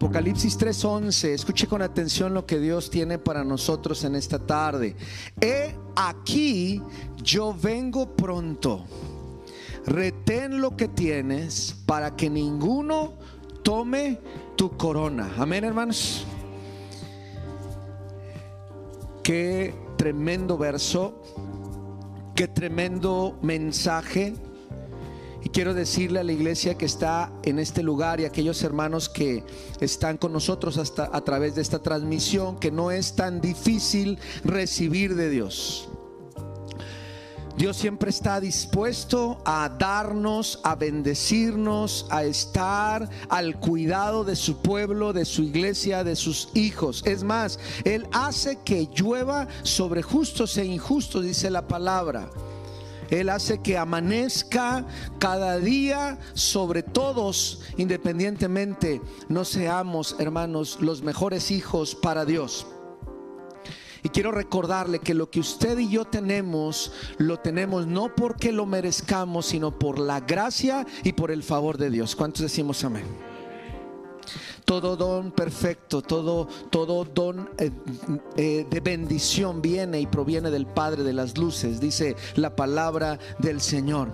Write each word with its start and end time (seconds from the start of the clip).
Apocalipsis 0.00 0.56
3:11, 0.56 1.34
escuche 1.34 1.66
con 1.66 1.82
atención 1.82 2.32
lo 2.32 2.46
que 2.46 2.58
Dios 2.58 2.88
tiene 2.88 3.18
para 3.18 3.44
nosotros 3.44 4.02
en 4.04 4.14
esta 4.14 4.38
tarde. 4.38 4.96
He 5.38 5.76
aquí, 5.94 6.80
yo 7.22 7.54
vengo 7.54 8.16
pronto. 8.16 8.86
Retén 9.84 10.58
lo 10.58 10.74
que 10.74 10.88
tienes 10.88 11.76
para 11.84 12.16
que 12.16 12.30
ninguno 12.30 13.12
tome 13.62 14.18
tu 14.56 14.74
corona. 14.78 15.34
Amén, 15.36 15.64
hermanos. 15.64 16.24
Qué 19.22 19.74
tremendo 19.98 20.56
verso, 20.56 21.22
qué 22.34 22.48
tremendo 22.48 23.38
mensaje 23.42 24.32
y 25.42 25.48
quiero 25.48 25.74
decirle 25.74 26.20
a 26.20 26.24
la 26.24 26.32
iglesia 26.32 26.76
que 26.76 26.86
está 26.86 27.32
en 27.42 27.58
este 27.58 27.82
lugar 27.82 28.20
y 28.20 28.24
a 28.24 28.28
aquellos 28.28 28.62
hermanos 28.62 29.08
que 29.08 29.44
están 29.80 30.16
con 30.16 30.32
nosotros 30.32 30.76
hasta 30.78 31.10
a 31.12 31.20
través 31.22 31.54
de 31.54 31.62
esta 31.62 31.80
transmisión 31.80 32.58
que 32.58 32.70
no 32.70 32.90
es 32.90 33.14
tan 33.14 33.40
difícil 33.40 34.18
recibir 34.44 35.14
de 35.14 35.30
Dios. 35.30 35.88
Dios 37.56 37.76
siempre 37.76 38.08
está 38.08 38.40
dispuesto 38.40 39.42
a 39.44 39.68
darnos, 39.68 40.60
a 40.62 40.76
bendecirnos, 40.76 42.06
a 42.08 42.24
estar 42.24 43.10
al 43.28 43.58
cuidado 43.60 44.24
de 44.24 44.34
su 44.36 44.62
pueblo, 44.62 45.12
de 45.12 45.26
su 45.26 45.42
iglesia, 45.42 46.02
de 46.02 46.16
sus 46.16 46.48
hijos. 46.54 47.02
Es 47.04 47.22
más, 47.22 47.58
Él 47.84 48.06
hace 48.12 48.60
que 48.64 48.88
llueva 48.94 49.46
sobre 49.62 50.00
justos 50.00 50.56
e 50.56 50.64
injustos, 50.64 51.24
dice 51.24 51.50
la 51.50 51.68
palabra. 51.68 52.30
Él 53.10 53.28
hace 53.28 53.60
que 53.60 53.76
amanezca 53.76 54.86
cada 55.18 55.58
día 55.58 56.18
sobre 56.34 56.82
todos, 56.82 57.62
independientemente 57.76 59.00
no 59.28 59.44
seamos, 59.44 60.16
hermanos, 60.18 60.78
los 60.80 61.02
mejores 61.02 61.50
hijos 61.50 61.94
para 61.94 62.24
Dios. 62.24 62.66
Y 64.02 64.08
quiero 64.08 64.32
recordarle 64.32 65.00
que 65.00 65.12
lo 65.12 65.30
que 65.30 65.40
usted 65.40 65.78
y 65.78 65.90
yo 65.90 66.06
tenemos, 66.06 66.92
lo 67.18 67.36
tenemos 67.38 67.86
no 67.86 68.14
porque 68.14 68.50
lo 68.52 68.64
merezcamos, 68.64 69.46
sino 69.46 69.78
por 69.78 69.98
la 69.98 70.20
gracia 70.20 70.86
y 71.04 71.12
por 71.12 71.30
el 71.30 71.42
favor 71.42 71.76
de 71.76 71.90
Dios. 71.90 72.16
¿Cuántos 72.16 72.42
decimos 72.42 72.82
amén? 72.84 73.29
Todo 74.64 74.96
don 74.96 75.32
perfecto, 75.32 76.02
todo, 76.02 76.46
todo 76.70 77.04
don 77.04 77.50
eh, 77.58 77.70
eh, 78.36 78.66
de 78.70 78.80
bendición 78.80 79.60
viene 79.60 80.00
y 80.00 80.06
proviene 80.06 80.50
del 80.50 80.66
Padre 80.66 81.02
de 81.02 81.12
las 81.12 81.36
Luces, 81.36 81.80
dice 81.80 82.16
la 82.36 82.54
palabra 82.54 83.18
del 83.38 83.60
Señor. 83.60 84.12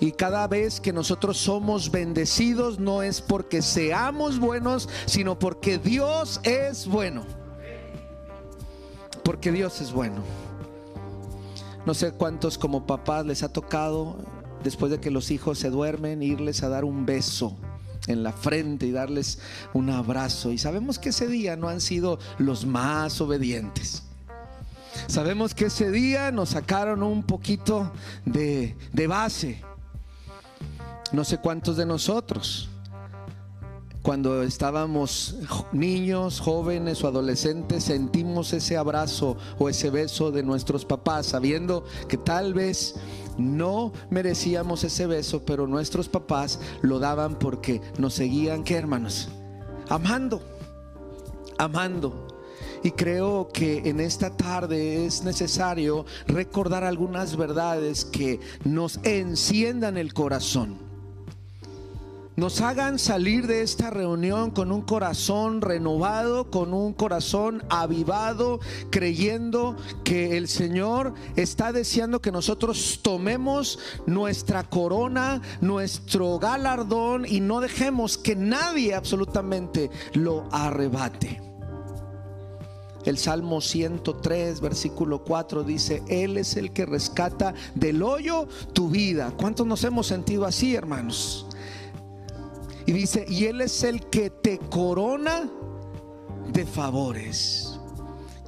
Y 0.00 0.12
cada 0.12 0.46
vez 0.48 0.80
que 0.80 0.92
nosotros 0.92 1.38
somos 1.38 1.90
bendecidos 1.90 2.78
no 2.78 3.02
es 3.02 3.20
porque 3.20 3.62
seamos 3.62 4.38
buenos, 4.38 4.88
sino 5.06 5.38
porque 5.38 5.78
Dios 5.78 6.40
es 6.42 6.86
bueno. 6.86 7.24
Porque 9.22 9.52
Dios 9.52 9.80
es 9.80 9.92
bueno. 9.92 10.22
No 11.86 11.94
sé 11.94 12.12
cuántos 12.12 12.58
como 12.58 12.86
papás 12.86 13.24
les 13.24 13.42
ha 13.42 13.52
tocado, 13.52 14.16
después 14.62 14.90
de 14.90 15.00
que 15.00 15.10
los 15.10 15.30
hijos 15.30 15.58
se 15.58 15.70
duermen, 15.70 16.22
irles 16.22 16.62
a 16.62 16.68
dar 16.68 16.84
un 16.84 17.06
beso 17.06 17.56
en 18.06 18.22
la 18.22 18.32
frente 18.32 18.86
y 18.86 18.92
darles 18.92 19.38
un 19.72 19.90
abrazo. 19.90 20.50
Y 20.50 20.58
sabemos 20.58 20.98
que 20.98 21.10
ese 21.10 21.26
día 21.28 21.56
no 21.56 21.68
han 21.68 21.80
sido 21.80 22.18
los 22.38 22.66
más 22.66 23.20
obedientes. 23.20 24.02
Sabemos 25.06 25.54
que 25.54 25.66
ese 25.66 25.90
día 25.90 26.30
nos 26.30 26.50
sacaron 26.50 27.02
un 27.02 27.22
poquito 27.22 27.92
de, 28.24 28.76
de 28.92 29.06
base. 29.06 29.62
No 31.12 31.24
sé 31.24 31.38
cuántos 31.38 31.76
de 31.76 31.86
nosotros 31.86 32.68
cuando 34.02 34.42
estábamos 34.42 35.36
niños, 35.70 36.40
jóvenes 36.40 37.02
o 37.04 37.08
adolescentes, 37.08 37.84
sentimos 37.84 38.52
ese 38.52 38.76
abrazo 38.76 39.36
o 39.58 39.68
ese 39.68 39.90
beso 39.90 40.32
de 40.32 40.42
nuestros 40.42 40.84
papás, 40.84 41.26
sabiendo 41.26 41.84
que 42.08 42.16
tal 42.16 42.52
vez 42.52 42.96
no 43.38 43.92
merecíamos 44.10 44.84
ese 44.84 45.06
beso, 45.06 45.44
pero 45.44 45.66
nuestros 45.66 46.08
papás 46.08 46.60
lo 46.82 46.98
daban 46.98 47.38
porque 47.38 47.80
nos 47.98 48.14
seguían, 48.14 48.64
¿qué 48.64 48.76
hermanos? 48.76 49.28
Amando, 49.88 50.42
amando. 51.58 52.28
Y 52.84 52.90
creo 52.90 53.48
que 53.52 53.88
en 53.88 54.00
esta 54.00 54.36
tarde 54.36 55.06
es 55.06 55.22
necesario 55.22 56.04
recordar 56.26 56.82
algunas 56.82 57.36
verdades 57.36 58.04
que 58.04 58.40
nos 58.64 58.98
enciendan 59.04 59.96
el 59.96 60.12
corazón 60.12 60.91
nos 62.36 62.60
hagan 62.60 62.98
salir 62.98 63.46
de 63.46 63.62
esta 63.62 63.90
reunión 63.90 64.50
con 64.50 64.72
un 64.72 64.82
corazón 64.82 65.60
renovado, 65.60 66.50
con 66.50 66.72
un 66.72 66.92
corazón 66.92 67.62
avivado, 67.68 68.60
creyendo 68.90 69.76
que 70.04 70.36
el 70.38 70.48
Señor 70.48 71.14
está 71.36 71.72
deseando 71.72 72.20
que 72.20 72.32
nosotros 72.32 73.00
tomemos 73.02 73.78
nuestra 74.06 74.64
corona, 74.64 75.42
nuestro 75.60 76.38
galardón 76.38 77.26
y 77.26 77.40
no 77.40 77.60
dejemos 77.60 78.16
que 78.16 78.34
nadie 78.34 78.94
absolutamente 78.94 79.90
lo 80.14 80.48
arrebate. 80.52 81.40
El 83.04 83.18
Salmo 83.18 83.60
103, 83.60 84.60
versículo 84.60 85.24
4 85.24 85.64
dice, 85.64 86.02
Él 86.08 86.36
es 86.36 86.56
el 86.56 86.72
que 86.72 86.86
rescata 86.86 87.52
del 87.74 88.02
hoyo 88.02 88.46
tu 88.72 88.90
vida. 88.90 89.32
¿Cuántos 89.36 89.66
nos 89.66 89.82
hemos 89.82 90.06
sentido 90.06 90.46
así, 90.46 90.76
hermanos? 90.76 91.46
Y 92.86 92.92
dice, 92.92 93.24
y 93.28 93.46
Él 93.46 93.60
es 93.60 93.84
el 93.84 94.06
que 94.08 94.30
te 94.30 94.58
corona 94.58 95.50
de 96.52 96.66
favores. 96.66 97.78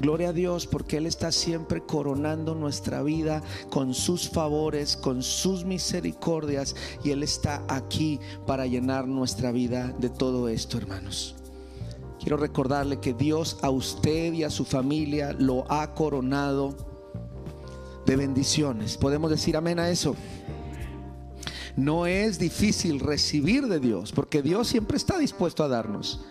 Gloria 0.00 0.30
a 0.30 0.32
Dios 0.32 0.66
porque 0.66 0.96
Él 0.96 1.06
está 1.06 1.30
siempre 1.30 1.80
coronando 1.80 2.54
nuestra 2.54 3.02
vida 3.02 3.42
con 3.70 3.94
sus 3.94 4.28
favores, 4.28 4.96
con 4.96 5.22
sus 5.22 5.64
misericordias. 5.64 6.74
Y 7.04 7.10
Él 7.10 7.22
está 7.22 7.64
aquí 7.68 8.18
para 8.46 8.66
llenar 8.66 9.06
nuestra 9.06 9.52
vida 9.52 9.94
de 9.98 10.10
todo 10.10 10.48
esto, 10.48 10.78
hermanos. 10.78 11.36
Quiero 12.18 12.36
recordarle 12.36 13.00
que 13.00 13.12
Dios 13.12 13.58
a 13.62 13.70
usted 13.70 14.32
y 14.32 14.44
a 14.44 14.50
su 14.50 14.64
familia 14.64 15.32
lo 15.32 15.70
ha 15.70 15.94
coronado 15.94 16.74
de 18.06 18.16
bendiciones. 18.16 18.96
¿Podemos 18.96 19.30
decir 19.30 19.56
amén 19.56 19.78
a 19.78 19.90
eso? 19.90 20.16
No 21.76 22.06
es 22.06 22.38
difícil 22.38 23.00
recibir 23.00 23.66
de 23.66 23.80
Dios, 23.80 24.12
porque 24.12 24.42
Dios 24.42 24.68
siempre 24.68 24.96
está 24.96 25.18
dispuesto 25.18 25.64
a 25.64 25.68
darnos. 25.68 26.24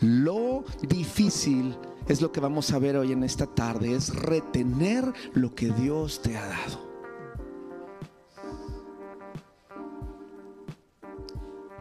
Lo 0.00 0.64
difícil 0.88 1.76
es 2.08 2.22
lo 2.22 2.32
que 2.32 2.40
vamos 2.40 2.72
a 2.72 2.78
ver 2.78 2.96
hoy 2.96 3.12
en 3.12 3.22
esta 3.22 3.46
tarde, 3.46 3.94
es 3.94 4.14
retener 4.14 5.12
lo 5.34 5.54
que 5.54 5.70
Dios 5.70 6.22
te 6.22 6.36
ha 6.38 6.46
dado. 6.46 6.86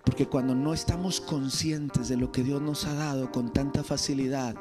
Porque 0.03 0.27
cuando 0.27 0.53
no 0.53 0.73
estamos 0.73 1.21
conscientes 1.21 2.09
de 2.09 2.17
lo 2.17 2.31
que 2.31 2.43
Dios 2.43 2.61
nos 2.61 2.85
ha 2.85 2.93
dado 2.95 3.31
con 3.31 3.51
tanta 3.51 3.83
facilidad, 3.83 4.55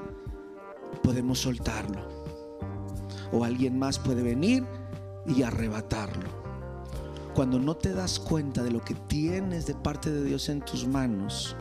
podemos 1.02 1.40
soltarlo. 1.40 2.08
O 3.32 3.44
alguien 3.44 3.78
más 3.78 3.98
puede 3.98 4.22
venir 4.22 4.64
y 5.26 5.42
arrebatarlo 5.42 6.43
cuando 7.34 7.58
no 7.58 7.76
te 7.76 7.92
das 7.92 8.18
cuenta 8.18 8.62
de 8.62 8.70
lo 8.70 8.80
que 8.80 8.94
tienes 8.94 9.66
de 9.66 9.74
parte 9.74 10.10
de 10.10 10.24
Dios 10.24 10.48
en 10.48 10.60
tus 10.60 10.86
manos, 10.86 11.56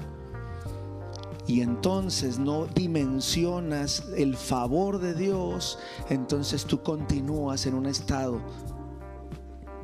y 1.46 1.62
entonces 1.62 2.40
no 2.40 2.68
dimensionas 2.68 4.06
el 4.16 4.38
favor 4.38 5.00
de 5.00 5.14
Dios, 5.14 5.78
entonces 6.10 6.66
tú 6.66 6.82
continúas 6.82 7.66
en 7.66 7.74
un 7.74 7.86
estado 7.86 8.40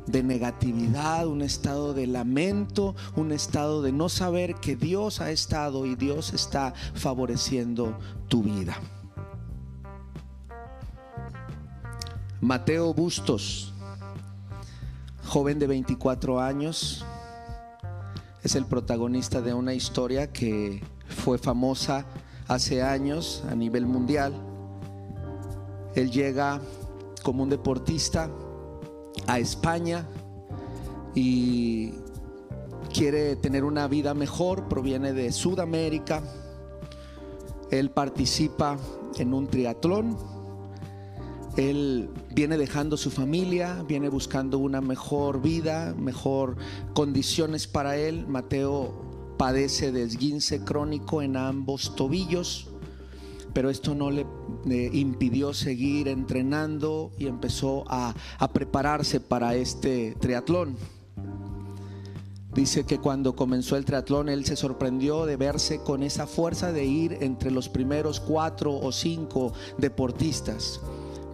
de 0.06 0.22
negatividad, 0.22 1.26
un 1.26 1.42
estado 1.42 1.92
de 1.92 2.06
lamento, 2.06 2.94
un 3.14 3.32
estado 3.32 3.82
de 3.82 3.92
no 3.92 4.08
saber 4.08 4.54
que 4.54 4.74
Dios 4.74 5.20
ha 5.20 5.30
estado 5.30 5.84
y 5.86 5.94
Dios 5.96 6.32
está 6.32 6.72
favoreciendo 6.94 7.98
tu 8.28 8.42
vida. 8.42 8.80
Mateo 12.40 12.94
Bustos 12.94 13.74
joven 15.30 15.60
de 15.60 15.68
24 15.68 16.40
años, 16.40 17.04
es 18.42 18.56
el 18.56 18.66
protagonista 18.66 19.40
de 19.40 19.54
una 19.54 19.74
historia 19.74 20.32
que 20.32 20.82
fue 21.06 21.38
famosa 21.38 22.04
hace 22.48 22.82
años 22.82 23.44
a 23.48 23.54
nivel 23.54 23.86
mundial. 23.86 24.34
Él 25.94 26.10
llega 26.10 26.60
como 27.22 27.44
un 27.44 27.48
deportista 27.48 28.28
a 29.28 29.38
España 29.38 30.04
y 31.14 31.92
quiere 32.92 33.36
tener 33.36 33.62
una 33.62 33.86
vida 33.86 34.14
mejor, 34.14 34.66
proviene 34.66 35.12
de 35.12 35.30
Sudamérica. 35.30 36.24
Él 37.70 37.92
participa 37.92 38.76
en 39.16 39.32
un 39.32 39.46
triatlón 39.46 40.16
él 41.56 42.10
viene 42.34 42.56
dejando 42.56 42.96
su 42.96 43.10
familia, 43.10 43.84
viene 43.86 44.08
buscando 44.08 44.58
una 44.58 44.80
mejor 44.80 45.42
vida, 45.42 45.94
mejor 45.98 46.56
condiciones 46.94 47.66
para 47.66 47.96
él. 47.96 48.26
Mateo 48.26 49.34
padece 49.36 49.90
de 49.90 50.60
crónico 50.64 51.22
en 51.22 51.36
ambos 51.36 51.96
tobillos, 51.96 52.68
pero 53.52 53.70
esto 53.70 53.94
no 53.94 54.10
le 54.10 54.26
impidió 54.92 55.52
seguir 55.54 56.08
entrenando 56.08 57.10
y 57.18 57.26
empezó 57.26 57.84
a 57.88 58.14
prepararse 58.52 59.20
para 59.20 59.54
este 59.54 60.14
triatlón. 60.20 60.76
Dice 62.54 62.84
que 62.84 62.98
cuando 62.98 63.36
comenzó 63.36 63.76
el 63.76 63.84
triatlón 63.84 64.28
él 64.28 64.44
se 64.44 64.56
sorprendió 64.56 65.24
de 65.24 65.36
verse 65.36 65.78
con 65.78 66.02
esa 66.02 66.26
fuerza 66.26 66.72
de 66.72 66.84
ir 66.84 67.18
entre 67.20 67.52
los 67.52 67.68
primeros 67.68 68.18
cuatro 68.18 68.76
o 68.76 68.90
cinco 68.90 69.52
deportistas. 69.78 70.80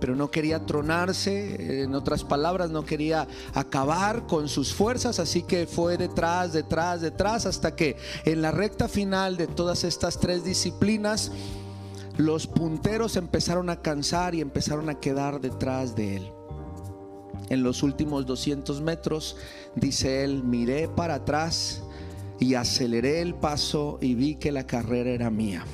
Pero 0.01 0.15
no 0.15 0.31
quería 0.31 0.67
tronarse, 0.67 1.83
en 1.83 1.95
otras 1.95 2.25
palabras, 2.25 2.71
no 2.71 2.85
quería 2.85 3.27
acabar 3.55 4.27
con 4.27 4.49
sus 4.49 4.75
fuerzas, 4.75 5.19
así 5.19 5.43
que 5.43 5.67
fue 5.67 5.97
detrás, 5.97 6.53
detrás, 6.53 7.01
detrás, 7.01 7.47
hasta 7.47 7.75
que 7.75 7.97
en 8.25 8.43
la 8.43 8.51
recta 8.51 8.89
final 8.89 9.37
de 9.37 9.47
todas 9.47 9.85
estas 9.85 10.19
tres 10.19 10.45
disciplinas, 10.45 11.33
los 12.17 12.47
punteros 12.47 13.17
empezaron 13.17 13.69
a 13.71 13.83
cansar 13.83 14.35
y 14.35 14.41
empezaron 14.41 14.89
a 14.89 15.01
quedar 15.01 15.41
detrás 15.41 15.95
de 15.95 16.17
él. 16.17 16.33
En 17.49 17.63
los 17.63 17.83
últimos 17.83 18.27
200 18.27 18.81
metros, 18.81 19.37
dice 19.75 20.25
él, 20.25 20.43
miré 20.43 20.89
para 20.89 21.17
atrás 21.17 21.83
y 22.41 22.55
aceleré 22.55 23.21
el 23.21 23.35
paso 23.35 23.99
y 24.01 24.15
vi 24.15 24.37
que 24.37 24.51
la 24.53 24.67
carrera 24.67 25.11
era 25.11 25.31
mía. 25.31 25.65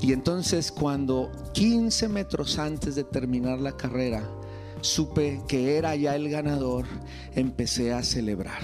Y 0.00 0.12
entonces 0.12 0.70
cuando 0.70 1.30
15 1.54 2.08
metros 2.08 2.58
antes 2.58 2.94
de 2.94 3.04
terminar 3.04 3.58
la 3.58 3.76
carrera, 3.76 4.22
supe 4.80 5.42
que 5.48 5.76
era 5.76 5.96
ya 5.96 6.14
el 6.14 6.28
ganador, 6.28 6.86
empecé 7.34 7.92
a 7.92 8.02
celebrar. 8.02 8.62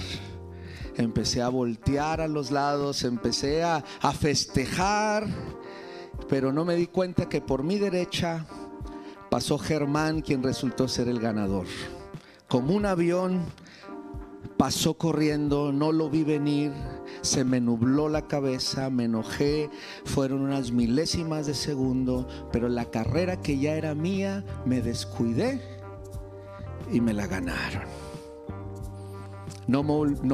Empecé 0.95 1.41
a 1.41 1.49
voltear 1.49 2.21
a 2.21 2.27
los 2.27 2.51
lados, 2.51 3.03
empecé 3.03 3.63
a, 3.63 3.83
a 4.01 4.11
festejar, 4.13 5.27
pero 6.29 6.53
no 6.53 6.63
me 6.63 6.75
di 6.75 6.87
cuenta 6.87 7.27
que 7.27 7.41
por 7.41 7.63
mi 7.63 7.77
derecha 7.77 8.45
pasó 9.29 9.57
Germán, 9.57 10.21
quien 10.21 10.41
resultó 10.41 10.87
ser 10.87 11.09
el 11.09 11.19
ganador. 11.19 11.65
Como 12.47 12.73
un 12.73 12.85
avión, 12.85 13.43
pasó 14.57 14.95
corriendo, 14.95 15.71
no 15.71 15.91
lo 15.91 16.09
vi 16.09 16.23
venir, 16.23 16.71
se 17.21 17.43
me 17.43 17.59
nubló 17.59 18.09
la 18.09 18.27
cabeza, 18.27 18.89
me 18.89 19.05
enojé, 19.05 19.69
fueron 20.05 20.41
unas 20.41 20.71
milésimas 20.71 21.45
de 21.45 21.53
segundo, 21.53 22.27
pero 22.51 22.69
la 22.69 22.85
carrera 22.85 23.41
que 23.41 23.57
ya 23.57 23.75
era 23.75 23.95
mía, 23.95 24.45
me 24.65 24.81
descuidé 24.81 25.61
y 26.91 27.01
me 27.01 27.13
la 27.13 27.27
ganaron. 27.27 27.83
No, 29.67 29.83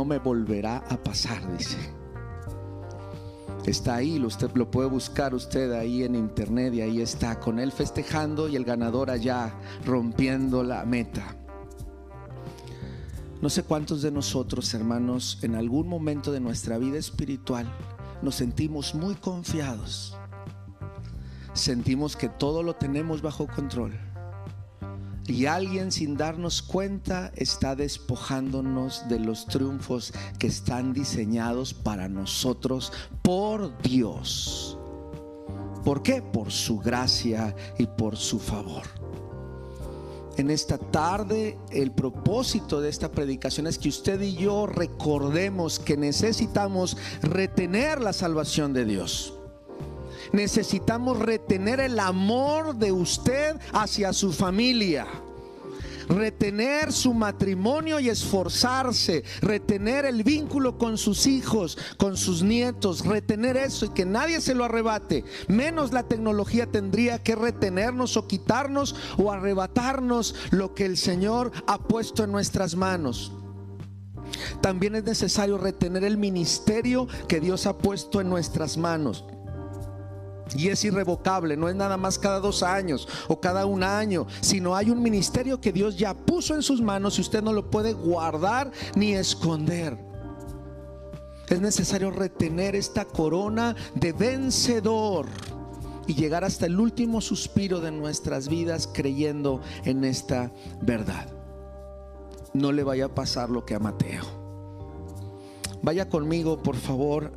me 0.05 0.19
volverá 0.19 0.77
a 0.89 0.97
pasar, 0.97 1.57
dice. 1.57 1.77
Está 3.65 3.95
ahí, 3.95 4.19
usted 4.19 4.51
lo 4.55 4.69
puede 4.69 4.89
buscar 4.89 5.35
usted 5.35 5.71
ahí 5.71 6.03
en 6.03 6.15
internet 6.15 6.73
y 6.73 6.81
ahí 6.81 7.01
está, 7.01 7.39
con 7.39 7.59
él 7.59 7.71
festejando 7.71 8.49
y 8.49 8.55
el 8.55 8.65
ganador 8.65 9.09
allá 9.09 9.53
rompiendo 9.85 10.63
la 10.63 10.83
meta. 10.83 11.37
No 13.41 13.49
sé 13.49 13.63
cuántos 13.63 14.03
de 14.03 14.11
nosotros, 14.11 14.71
hermanos, 14.75 15.39
en 15.41 15.55
algún 15.55 15.87
momento 15.87 16.31
de 16.31 16.39
nuestra 16.39 16.77
vida 16.77 16.99
espiritual 16.99 17.65
nos 18.21 18.35
sentimos 18.35 18.93
muy 18.93 19.15
confiados. 19.15 20.15
Sentimos 21.53 22.15
que 22.15 22.29
todo 22.29 22.61
lo 22.61 22.75
tenemos 22.75 23.23
bajo 23.23 23.47
control 23.47 23.93
y 25.27 25.47
alguien 25.47 25.91
sin 25.91 26.17
darnos 26.17 26.61
cuenta 26.61 27.31
está 27.35 27.75
despojándonos 27.75 29.07
de 29.09 29.19
los 29.19 29.47
triunfos 29.47 30.13
que 30.37 30.47
están 30.47 30.93
diseñados 30.93 31.73
para 31.73 32.07
nosotros 32.09 32.93
por 33.23 33.75
Dios. 33.81 34.77
¿Por 35.83 36.03
qué? 36.03 36.21
Por 36.21 36.51
su 36.51 36.77
gracia 36.77 37.55
y 37.79 37.87
por 37.87 38.17
su 38.17 38.39
favor. 38.39 39.00
En 40.37 40.49
esta 40.49 40.77
tarde 40.77 41.57
el 41.71 41.91
propósito 41.91 42.81
de 42.81 42.89
esta 42.89 43.11
predicación 43.11 43.67
es 43.67 43.77
que 43.77 43.89
usted 43.89 44.21
y 44.21 44.35
yo 44.35 44.65
recordemos 44.65 45.79
que 45.79 45.97
necesitamos 45.97 46.97
retener 47.21 48.01
la 48.01 48.13
salvación 48.13 48.73
de 48.73 48.85
Dios. 48.85 49.33
Necesitamos 50.31 51.19
retener 51.19 51.79
el 51.79 51.99
amor 51.99 52.75
de 52.75 52.91
usted 52.91 53.57
hacia 53.73 54.13
su 54.13 54.31
familia 54.31 55.07
retener 56.11 56.91
su 56.91 57.13
matrimonio 57.13 57.99
y 57.99 58.09
esforzarse, 58.09 59.23
retener 59.41 60.05
el 60.05 60.23
vínculo 60.23 60.77
con 60.77 60.97
sus 60.97 61.25
hijos, 61.27 61.77
con 61.97 62.17
sus 62.17 62.43
nietos, 62.43 63.05
retener 63.05 63.57
eso 63.57 63.85
y 63.85 63.89
que 63.89 64.05
nadie 64.05 64.41
se 64.41 64.55
lo 64.55 64.65
arrebate. 64.65 65.23
Menos 65.47 65.93
la 65.93 66.03
tecnología 66.03 66.67
tendría 66.67 67.23
que 67.23 67.35
retenernos 67.35 68.17
o 68.17 68.27
quitarnos 68.27 68.95
o 69.17 69.31
arrebatarnos 69.31 70.35
lo 70.51 70.73
que 70.73 70.85
el 70.85 70.97
Señor 70.97 71.51
ha 71.67 71.79
puesto 71.79 72.23
en 72.23 72.31
nuestras 72.31 72.75
manos. 72.75 73.31
También 74.61 74.95
es 74.95 75.03
necesario 75.03 75.57
retener 75.57 76.03
el 76.03 76.17
ministerio 76.17 77.07
que 77.27 77.39
Dios 77.39 77.65
ha 77.65 77.77
puesto 77.77 78.21
en 78.21 78.29
nuestras 78.29 78.77
manos. 78.77 79.25
Y 80.55 80.67
es 80.67 80.83
irrevocable, 80.83 81.55
no 81.55 81.69
es 81.69 81.75
nada 81.75 81.97
más 81.97 82.19
cada 82.19 82.39
dos 82.39 82.61
años 82.61 83.07
o 83.27 83.39
cada 83.39 83.65
un 83.65 83.83
año, 83.83 84.27
sino 84.41 84.75
hay 84.75 84.89
un 84.89 85.01
ministerio 85.01 85.61
que 85.61 85.71
Dios 85.71 85.97
ya 85.97 86.13
puso 86.13 86.55
en 86.55 86.61
sus 86.61 86.81
manos 86.81 87.17
y 87.17 87.21
usted 87.21 87.41
no 87.41 87.53
lo 87.53 87.69
puede 87.69 87.93
guardar 87.93 88.71
ni 88.95 89.13
esconder. 89.13 89.97
Es 91.47 91.59
necesario 91.59 92.11
retener 92.11 92.75
esta 92.75 93.05
corona 93.05 93.75
de 93.95 94.13
vencedor 94.13 95.27
y 96.07 96.15
llegar 96.15 96.43
hasta 96.43 96.65
el 96.65 96.79
último 96.79 97.21
suspiro 97.21 97.79
de 97.79 97.91
nuestras 97.91 98.47
vidas 98.47 98.89
creyendo 98.91 99.61
en 99.83 100.03
esta 100.03 100.51
verdad. 100.81 101.27
No 102.53 102.71
le 102.71 102.83
vaya 102.83 103.05
a 103.05 103.15
pasar 103.15 103.49
lo 103.49 103.65
que 103.65 103.75
a 103.75 103.79
Mateo. 103.79 104.23
Vaya 105.81 106.09
conmigo, 106.09 106.61
por 106.61 106.75
favor, 106.75 107.31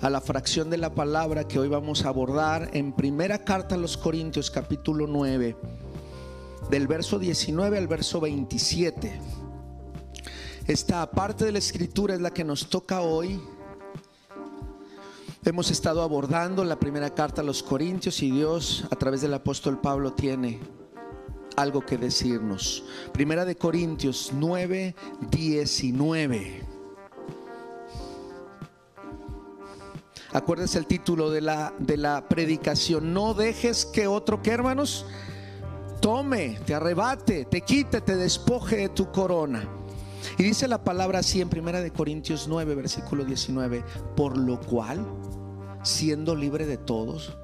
a 0.00 0.10
la 0.10 0.20
fracción 0.20 0.68
de 0.70 0.76
la 0.76 0.94
palabra 0.94 1.48
que 1.48 1.58
hoy 1.58 1.68
vamos 1.68 2.04
a 2.04 2.08
abordar 2.08 2.70
en 2.74 2.92
primera 2.92 3.44
carta 3.44 3.74
a 3.74 3.78
los 3.78 3.96
Corintios 3.96 4.50
capítulo 4.50 5.06
9, 5.06 5.56
del 6.70 6.86
verso 6.86 7.18
19 7.18 7.78
al 7.78 7.88
verso 7.88 8.20
27. 8.20 9.20
Esta 10.66 11.10
parte 11.10 11.44
de 11.44 11.52
la 11.52 11.58
escritura 11.58 12.14
es 12.14 12.20
la 12.20 12.32
que 12.32 12.44
nos 12.44 12.68
toca 12.68 13.00
hoy. 13.00 13.40
Hemos 15.44 15.70
estado 15.70 16.02
abordando 16.02 16.64
la 16.64 16.78
primera 16.78 17.14
carta 17.14 17.40
a 17.40 17.44
los 17.44 17.62
Corintios 17.62 18.22
y 18.22 18.30
Dios 18.30 18.84
a 18.90 18.96
través 18.96 19.20
del 19.20 19.32
apóstol 19.32 19.80
Pablo 19.80 20.12
tiene 20.12 20.60
algo 21.56 21.86
que 21.86 21.96
decirnos. 21.96 22.84
Primera 23.12 23.44
de 23.44 23.56
Corintios 23.56 24.32
9, 24.34 24.94
19. 25.30 26.65
Acuérdense 30.32 30.78
el 30.78 30.86
título 30.86 31.30
de 31.30 31.40
la, 31.40 31.72
de 31.78 31.96
la 31.96 32.28
predicación. 32.28 33.14
No 33.14 33.34
dejes 33.34 33.86
que 33.86 34.06
otro, 34.06 34.42
que 34.42 34.50
hermanos? 34.50 35.06
Tome, 36.00 36.58
te 36.66 36.74
arrebate, 36.74 37.46
te 37.46 37.62
quite, 37.62 38.00
te 38.00 38.16
despoje 38.16 38.76
de 38.76 38.88
tu 38.90 39.10
corona. 39.10 39.68
Y 40.38 40.42
dice 40.42 40.68
la 40.68 40.82
palabra 40.82 41.20
así 41.20 41.40
en 41.40 41.48
Primera 41.48 41.80
de 41.80 41.92
Corintios 41.92 42.48
9, 42.48 42.74
versículo 42.74 43.24
19, 43.24 43.84
por 44.16 44.36
lo 44.36 44.60
cual, 44.60 45.06
siendo 45.82 46.34
libre 46.34 46.66
de 46.66 46.76
todos, 46.76 47.36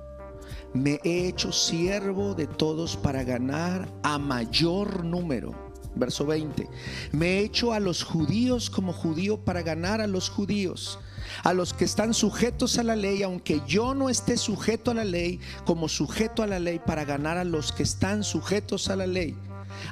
me 0.74 1.00
he 1.04 1.28
hecho 1.28 1.52
siervo 1.52 2.34
de 2.34 2.46
todos 2.46 2.96
para 2.96 3.24
ganar 3.24 3.88
a 4.02 4.18
mayor 4.18 5.04
número. 5.04 5.54
Verso 5.94 6.26
20, 6.26 6.68
me 7.12 7.38
he 7.38 7.40
hecho 7.40 7.72
a 7.72 7.80
los 7.80 8.02
judíos 8.02 8.70
como 8.70 8.92
judío 8.92 9.44
para 9.44 9.62
ganar 9.62 10.00
a 10.00 10.06
los 10.06 10.30
judíos 10.30 10.98
a 11.42 11.52
los 11.52 11.72
que 11.72 11.84
están 11.84 12.14
sujetos 12.14 12.78
a 12.78 12.82
la 12.82 12.96
ley, 12.96 13.22
aunque 13.22 13.60
yo 13.66 13.94
no 13.94 14.08
esté 14.08 14.36
sujeto 14.36 14.90
a 14.90 14.94
la 14.94 15.04
ley, 15.04 15.40
como 15.64 15.88
sujeto 15.88 16.42
a 16.42 16.46
la 16.46 16.58
ley 16.58 16.80
para 16.84 17.04
ganar 17.04 17.38
a 17.38 17.44
los 17.44 17.72
que 17.72 17.82
están 17.82 18.24
sujetos 18.24 18.88
a 18.88 18.96
la 18.96 19.06
ley. 19.06 19.36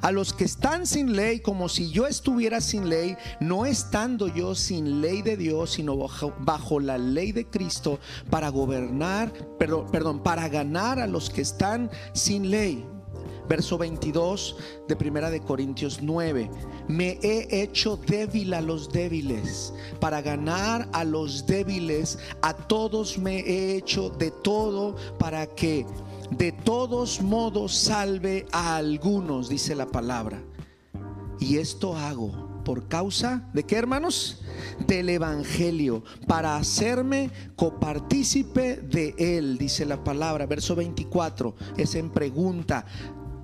A 0.03 0.13
los 0.13 0.33
que 0.33 0.45
están 0.45 0.87
sin 0.87 1.17
ley, 1.17 1.41
como 1.41 1.69
si 1.69 1.91
yo 1.91 2.07
estuviera 2.07 2.61
sin 2.61 2.89
ley, 2.89 3.17
no 3.41 3.67
estando 3.67 4.29
yo 4.29 4.55
sin 4.55 5.01
ley 5.01 5.23
de 5.23 5.37
Dios, 5.37 5.73
sino 5.73 5.97
bajo, 6.41 6.81
la 6.81 6.99
ley 6.99 7.33
de 7.33 7.47
Cristo, 7.47 7.99
para 8.31 8.49
gobernar, 8.51 9.33
perdón, 9.59 9.91
perdón, 9.91 10.23
para 10.23 10.49
ganar 10.49 10.99
a 10.99 11.07
los 11.07 11.31
que 11.31 11.43
están 11.43 11.91
sin 12.13 12.51
ley 12.51 12.87
verso 13.51 13.77
22 13.77 14.57
de 14.87 14.95
Primera 14.95 15.29
de 15.29 15.41
Corintios 15.41 16.01
9. 16.01 16.49
Me 16.87 17.19
he 17.21 17.63
hecho 17.63 17.97
débil 17.97 18.55
a 18.55 18.61
los 18.61 18.91
débiles 18.91 19.75
para 19.99 20.23
ganar 20.23 20.89
a 20.93 21.03
los 21.03 21.47
débiles. 21.47 22.17
A 22.43 22.55
todos 22.55 23.19
me 23.19 23.41
he 23.41 23.77
hecho 23.77 24.09
de 24.09 24.31
todo 24.31 24.95
para 25.19 25.49
que 25.49 25.85
de 26.31 26.53
todos 26.53 27.21
modos 27.21 27.75
salve 27.75 28.47
a 28.53 28.77
algunos, 28.77 29.49
dice 29.49 29.75
la 29.75 29.87
palabra. 29.87 30.41
Y 31.41 31.57
esto 31.57 31.97
hago 31.97 32.63
por 32.65 32.87
causa 32.87 33.49
de 33.53 33.65
qué 33.65 33.77
hermanos? 33.77 34.43
Del 34.87 35.09
Evangelio, 35.09 36.05
para 36.29 36.57
hacerme 36.57 37.31
copartícipe 37.57 38.77
de 38.77 39.15
él, 39.19 39.59
dice 39.59 39.85
la 39.87 40.05
palabra, 40.05 40.47
verso 40.47 40.77
24, 40.77 41.55
es 41.77 41.97
en 41.97 42.11
pregunta. 42.11 42.87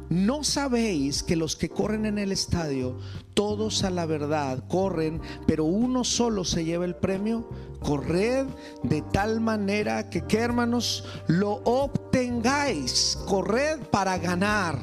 ¿No 0.09 0.45
sabéis 0.45 1.23
que 1.23 1.35
los 1.35 1.57
que 1.57 1.69
corren 1.69 2.07
en 2.07 2.19
el 2.19 2.31
estadio, 2.31 2.97
todos 3.35 3.83
a 3.83 3.91
la 3.91 4.07
verdad 4.07 4.63
corren, 4.69 5.21
pero 5.47 5.65
uno 5.65 6.05
solo 6.05 6.45
se 6.45 6.65
lleva 6.65 6.85
el 6.85 6.95
premio? 6.95 7.49
Corred 7.81 8.47
de 8.83 9.03
tal 9.13 9.41
manera 9.41 10.09
que, 10.09 10.25
¿qué 10.25 10.39
hermanos? 10.39 11.05
Lo 11.27 11.61
obtengáis. 11.65 13.19
Corred 13.27 13.81
para 13.91 14.19
ganar. 14.19 14.79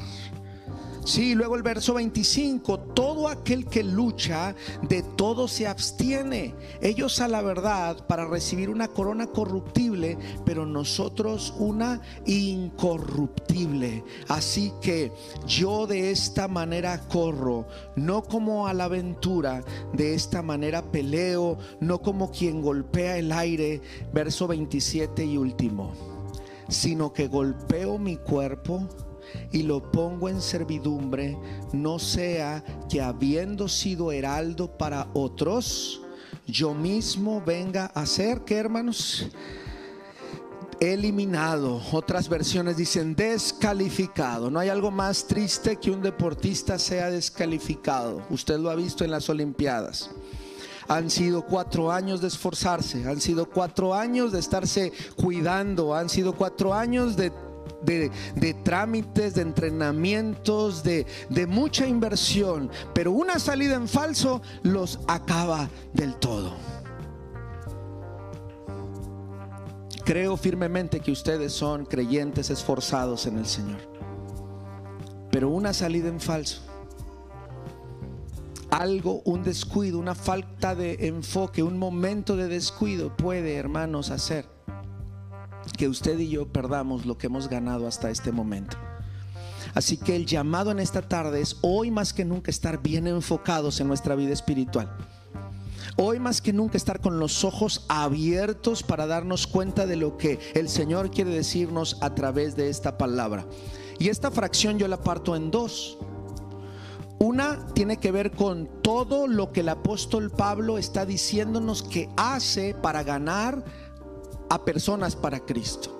Sí, 1.04 1.34
luego 1.34 1.54
el 1.54 1.62
verso 1.62 1.92
25, 1.92 2.78
todo 2.94 3.28
aquel 3.28 3.66
que 3.66 3.84
lucha, 3.84 4.54
de 4.88 5.02
todo 5.02 5.48
se 5.48 5.66
abstiene. 5.66 6.54
Ellos 6.80 7.20
a 7.20 7.28
la 7.28 7.42
verdad 7.42 8.06
para 8.06 8.26
recibir 8.26 8.70
una 8.70 8.88
corona 8.88 9.26
corruptible, 9.26 10.16
pero 10.46 10.64
nosotros 10.64 11.52
una 11.58 12.00
incorruptible. 12.24 14.02
Así 14.28 14.72
que 14.80 15.12
yo 15.46 15.86
de 15.86 16.10
esta 16.10 16.48
manera 16.48 16.98
corro, 17.06 17.66
no 17.96 18.22
como 18.22 18.66
a 18.66 18.72
la 18.72 18.84
aventura, 18.84 19.62
de 19.92 20.14
esta 20.14 20.40
manera 20.40 20.90
peleo, 20.90 21.58
no 21.80 22.00
como 22.00 22.30
quien 22.30 22.62
golpea 22.62 23.18
el 23.18 23.30
aire. 23.30 23.82
Verso 24.14 24.46
27 24.46 25.22
y 25.22 25.36
último, 25.36 25.92
sino 26.70 27.12
que 27.12 27.28
golpeo 27.28 27.98
mi 27.98 28.16
cuerpo 28.16 28.88
y 29.52 29.62
lo 29.62 29.90
pongo 29.90 30.28
en 30.28 30.40
servidumbre, 30.40 31.38
no 31.72 31.98
sea 31.98 32.64
que 32.88 33.00
habiendo 33.00 33.68
sido 33.68 34.12
heraldo 34.12 34.76
para 34.76 35.08
otros, 35.14 36.00
yo 36.46 36.74
mismo 36.74 37.42
venga 37.44 37.86
a 37.86 38.04
ser, 38.06 38.42
¿qué 38.42 38.56
hermanos? 38.56 39.26
Eliminado. 40.80 41.80
Otras 41.92 42.28
versiones 42.28 42.76
dicen 42.76 43.14
descalificado. 43.14 44.50
No 44.50 44.58
hay 44.58 44.68
algo 44.68 44.90
más 44.90 45.26
triste 45.26 45.76
que 45.76 45.90
un 45.90 46.02
deportista 46.02 46.78
sea 46.78 47.10
descalificado. 47.10 48.22
Usted 48.28 48.58
lo 48.58 48.70
ha 48.70 48.74
visto 48.74 49.04
en 49.04 49.10
las 49.10 49.28
Olimpiadas. 49.30 50.10
Han 50.86 51.08
sido 51.08 51.42
cuatro 51.46 51.90
años 51.90 52.20
de 52.20 52.28
esforzarse, 52.28 53.08
han 53.08 53.20
sido 53.20 53.46
cuatro 53.46 53.94
años 53.94 54.32
de 54.32 54.40
estarse 54.40 54.92
cuidando, 55.16 55.94
han 55.94 56.10
sido 56.10 56.34
cuatro 56.34 56.74
años 56.74 57.16
de 57.16 57.32
de, 57.84 58.54
trámites, 58.62 59.34
de 59.34 59.42
entrenamientos, 59.42 60.82
de, 60.82 61.06
mucha 61.48 61.86
inversión, 61.86 62.70
pero 62.94 63.12
una 63.12 63.38
salida 63.38 63.74
en 63.74 63.88
falso 63.88 64.42
los 64.62 65.00
acaba 65.06 65.68
del 65.92 66.14
todo. 66.16 66.54
Creo 70.04 70.36
firmemente 70.36 71.00
que 71.00 71.12
ustedes 71.12 71.52
son 71.52 71.86
creyentes 71.86 72.50
esforzados 72.50 73.26
en 73.26 73.38
el 73.38 73.46
Señor. 73.46 73.80
Pero 75.30 75.48
una 75.48 75.72
salida 75.72 76.08
en 76.08 76.20
falso, 76.20 76.60
algo, 78.70 79.22
un 79.24 79.42
descuido, 79.42 79.98
una 79.98 80.14
falta 80.14 80.74
de 80.74 81.06
enfoque, 81.06 81.62
un 81.62 81.78
momento 81.78 82.36
de 82.36 82.48
descuido 82.48 83.16
puede, 83.16 83.56
hermanos, 83.56 84.10
hacer 84.10 84.53
que 85.76 85.88
usted 85.88 86.18
y 86.18 86.28
yo 86.28 86.46
perdamos 86.46 87.06
lo 87.06 87.18
que 87.18 87.26
hemos 87.26 87.48
ganado 87.48 87.86
hasta 87.86 88.10
este 88.10 88.32
momento. 88.32 88.76
Así 89.74 89.96
que 89.96 90.14
el 90.14 90.26
llamado 90.26 90.70
en 90.70 90.78
esta 90.78 91.02
tarde 91.02 91.40
es 91.40 91.56
hoy 91.62 91.90
más 91.90 92.12
que 92.12 92.24
nunca 92.24 92.50
estar 92.50 92.82
bien 92.82 93.06
enfocados 93.06 93.80
en 93.80 93.88
nuestra 93.88 94.14
vida 94.14 94.32
espiritual. 94.32 94.94
Hoy 95.96 96.18
más 96.18 96.40
que 96.40 96.52
nunca 96.52 96.76
estar 96.76 97.00
con 97.00 97.18
los 97.18 97.44
ojos 97.44 97.84
abiertos 97.88 98.82
para 98.82 99.06
darnos 99.06 99.46
cuenta 99.46 99.86
de 99.86 99.96
lo 99.96 100.16
que 100.16 100.38
el 100.54 100.68
Señor 100.68 101.10
quiere 101.10 101.30
decirnos 101.30 101.98
a 102.00 102.14
través 102.14 102.56
de 102.56 102.68
esta 102.68 102.98
palabra. 102.98 103.46
Y 103.98 104.08
esta 104.08 104.30
fracción 104.30 104.78
yo 104.78 104.88
la 104.88 105.00
parto 105.00 105.36
en 105.36 105.50
dos. 105.50 105.98
Una 107.20 107.66
tiene 107.74 107.98
que 107.98 108.10
ver 108.10 108.32
con 108.32 108.68
todo 108.82 109.28
lo 109.28 109.52
que 109.52 109.60
el 109.60 109.68
apóstol 109.68 110.30
Pablo 110.30 110.78
está 110.78 111.06
diciéndonos 111.06 111.82
que 111.82 112.08
hace 112.16 112.74
para 112.74 113.04
ganar 113.04 113.64
a 114.48 114.64
personas 114.64 115.16
para 115.16 115.40
Cristo. 115.40 115.90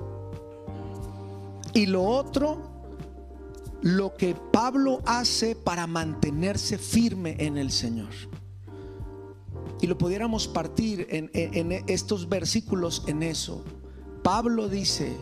Y 1.73 1.87
lo 1.87 2.05
otro, 2.05 2.59
lo 3.83 4.15
que 4.15 4.35
Pablo 4.53 5.03
hace 5.05 5.57
para 5.57 5.87
mantenerse 5.87 6.79
firme 6.79 7.37
en 7.39 7.59
el 7.59 7.71
Señor. 7.71 8.11
Y 9.81 9.87
lo 9.87 9.99
pudiéramos 9.99 10.49
partir 10.49 11.07
en, 11.11 11.85
estos 11.89 12.29
versículos 12.29 13.03
en 13.07 13.23
eso. 13.23 13.63
Pablo 14.23 14.69
dice, 14.69 15.15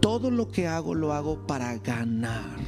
todo 0.00 0.30
lo 0.30 0.48
que 0.48 0.66
hago 0.66 0.94
lo 0.94 1.12
hago 1.12 1.46
para 1.46 1.78
ganar. 1.78 2.58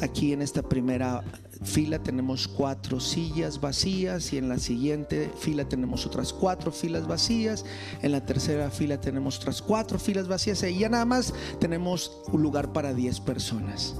Aquí 0.00 0.32
en 0.32 0.40
esta 0.40 0.62
primera 0.62 1.22
fila 1.62 1.98
tenemos 1.98 2.48
cuatro 2.48 3.00
sillas 3.00 3.60
vacías 3.60 4.32
y 4.32 4.38
en 4.38 4.48
la 4.48 4.58
siguiente 4.58 5.30
fila 5.38 5.64
tenemos 5.64 6.06
otras 6.06 6.32
cuatro 6.32 6.72
filas 6.72 7.06
vacías, 7.06 7.64
en 8.02 8.12
la 8.12 8.24
tercera 8.24 8.70
fila 8.70 9.00
tenemos 9.00 9.38
otras 9.38 9.62
cuatro 9.62 9.98
filas 9.98 10.28
vacías 10.28 10.62
y 10.62 10.78
ya 10.78 10.88
nada 10.88 11.04
más 11.04 11.32
tenemos 11.60 12.22
un 12.32 12.42
lugar 12.42 12.72
para 12.72 12.94
10 12.94 13.20
personas. 13.20 13.94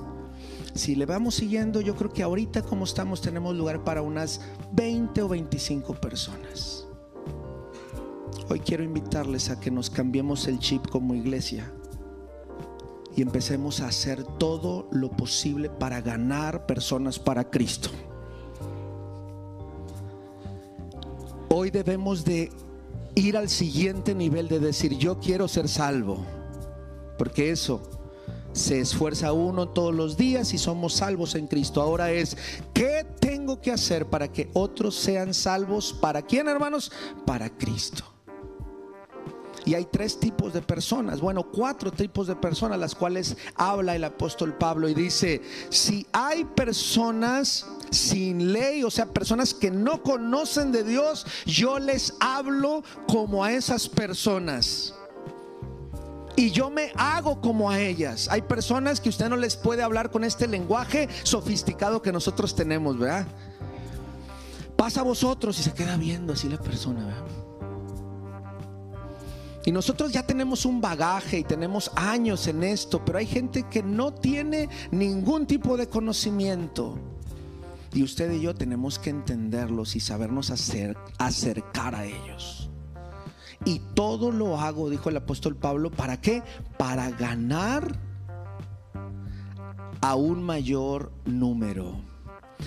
Si 0.75 0.97
le 0.97 1.07
vamos 1.07 1.37
siguiendo, 1.37 1.81
yo 1.81 1.95
creo 1.95 2.13
que 2.13 2.23
ahorita 2.23 2.63
como 2.63 2.85
estamos 2.85 3.21
tenemos 3.21 3.55
lugar 3.55 3.85
para 3.85 4.03
unas 4.03 4.41
20 4.73 5.23
o 5.23 5.29
25 5.29 5.95
personas. 5.95 6.87
Hoy 8.49 8.61
quiero 8.61 8.83
invitarles 8.83 9.51
a 9.51 9.61
que 9.61 9.71
nos 9.71 9.89
cambiemos 9.89 10.49
el 10.49 10.59
chip 10.59 10.89
como 10.89 11.15
iglesia 11.15 11.73
y 13.17 13.23
empecemos 13.23 13.81
a 13.81 13.89
hacer 13.89 14.25
todo 14.25 14.89
lo 14.91 15.11
posible 15.11 15.71
para 15.71 16.01
ganar 16.01 16.67
personas 16.67 17.19
para 17.19 17.51
Cristo. 17.51 17.91
Hoy 21.49 21.71
debemos 21.71 22.25
de 22.25 22.51
ir 23.15 23.37
al 23.37 23.49
siguiente 23.49 24.15
nivel 24.15 24.49
de 24.49 24.59
decir, 24.59 24.97
yo 24.99 25.21
quiero 25.21 25.47
ser 25.47 25.69
salvo, 25.69 26.25
porque 27.17 27.51
eso 27.51 27.81
se 28.53 28.81
esfuerza 28.81 29.33
uno 29.33 29.69
todos 29.69 29.95
los 29.95 30.17
días 30.17 30.55
y 30.55 30.59
somos 30.59 30.95
salvos 30.95 31.35
en 31.35 31.47
Cristo. 31.47 31.83
Ahora 31.83 32.13
es, 32.13 32.37
¿qué 32.73 33.07
tengo 33.21 33.61
que 33.61 33.73
hacer 33.73 34.07
para 34.07 34.29
que 34.29 34.51
otros 34.55 34.95
sean 34.97 35.35
salvos? 35.35 35.93
¿Para 35.93 36.23
quién, 36.23 36.49
hermanos? 36.49 36.91
Para 37.27 37.51
Cristo. 37.51 38.14
Y 39.67 39.75
hay 39.75 39.87
tres 39.87 40.21
tipos 40.21 40.53
de 40.53 40.61
personas, 40.61 41.21
bueno, 41.21 41.45
cuatro 41.45 41.91
tipos 41.91 42.27
de 42.27 42.37
personas, 42.37 42.79
las 42.79 42.95
cuales 42.95 43.37
habla 43.55 43.97
el 43.97 44.05
apóstol 44.05 44.53
Pablo 44.59 44.89
y 44.89 44.95
dice, 44.95 45.41
si 45.71 46.07
hay 46.13 46.45
personas 46.45 47.67
sin 47.91 48.53
ley, 48.53 48.85
o 48.85 48.91
sea, 48.91 49.07
personas 49.07 49.55
que 49.55 49.71
no 49.71 50.03
conocen 50.03 50.71
de 50.71 50.85
Dios, 50.85 51.27
yo 51.47 51.79
les 51.79 52.15
hablo 52.21 52.83
como 53.09 53.43
a 53.43 53.53
esas 53.53 53.89
personas. 53.89 54.95
Y 56.37 56.51
yo 56.51 56.69
me 56.69 56.93
hago 56.97 57.41
como 57.41 57.71
a 57.71 57.81
ellas. 57.81 58.29
Hay 58.31 58.43
personas 58.43 59.01
que 59.01 59.09
usted 59.09 59.29
no 59.29 59.37
les 59.37 59.57
puede 59.57 59.83
hablar 59.83 60.11
con 60.11 60.25
este 60.25 60.49
lenguaje 60.49 61.09
sofisticado 61.23 62.03
que 62.03 62.13
nosotros 62.13 62.55
tenemos, 62.55 62.99
¿verdad? 62.99 63.27
Pasa 64.77 65.01
a 65.01 65.05
vosotros 65.05 65.59
y 65.61 65.63
se 65.63 65.73
queda 65.73 65.97
viendo 65.97 66.33
así 66.33 66.49
la 66.49 66.59
persona, 66.59 67.07
¿verdad? 67.07 67.44
Y 69.67 69.73
nosotros 69.73 70.13
ya 70.13 70.27
tenemos 70.27 70.67
un 70.67 70.81
bagaje 70.81 71.39
y 71.39 71.45
tenemos 71.45 71.91
años 71.97 72.47
en 72.49 72.63
esto, 72.63 73.03
pero 73.05 73.19
hay 73.19 73.27
gente 73.27 73.65
que 73.65 73.83
no 73.83 74.13
tiene 74.13 74.69
ningún 74.91 75.47
tipo 75.47 75.77
de 75.77 75.89
conocimiento. 75.89 76.99
Y 77.95 78.03
usted 78.03 78.33
y 78.33 78.41
yo 78.41 78.55
tenemos 78.55 78.99
que 78.99 79.11
entenderlos 79.11 79.97
y 79.97 80.01
sabernos 80.01 80.51
acercar 80.51 81.95
a 81.95 82.05
ellos. 82.05 82.69
Y 83.65 83.81
todo 83.95 84.31
lo 84.31 84.61
hago, 84.61 84.91
dijo 84.91 85.09
el 85.09 85.17
apóstol 85.17 85.57
Pablo, 85.57 85.91
¿para 85.91 86.21
qué? 86.21 86.43
Para 86.77 87.11
ganar 87.11 87.99
a 90.03 90.17
un 90.17 90.43
mayor 90.43 91.13
número. 91.25 91.95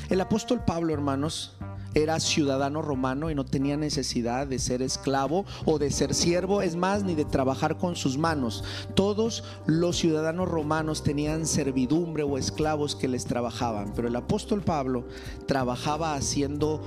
El 0.10 0.22
apóstol 0.22 0.64
Pablo, 0.66 0.94
hermanos, 0.94 1.58
era 2.04 2.20
ciudadano 2.20 2.82
romano 2.82 3.32
y 3.32 3.36
no 3.36 3.44
tenía 3.44 3.76
necesidad 3.76 4.46
de 4.46 4.60
ser 4.60 4.82
esclavo 4.82 5.46
o 5.66 5.80
de 5.80 5.90
ser 5.90 6.14
siervo, 6.14 6.62
es 6.62 6.76
más, 6.76 7.04
ni 7.04 7.16
de 7.16 7.26
trabajar 7.26 7.78
con 7.78 7.96
sus 7.96 8.18
manos. 8.18 8.64
Todos 8.94 9.44
los 9.66 9.98
ciudadanos 9.98 10.48
romanos 10.48 11.04
tenían 11.04 11.46
servidumbre 11.48 12.24
o 12.24 12.38
esclavos 12.38 12.96
que 12.96 13.08
les 13.08 13.26
trabajaban, 13.26 13.94
pero 13.96 14.08
el 14.08 14.16
apóstol 14.16 14.62
Pablo 14.62 15.06
trabajaba 15.48 16.14
haciendo 16.14 16.82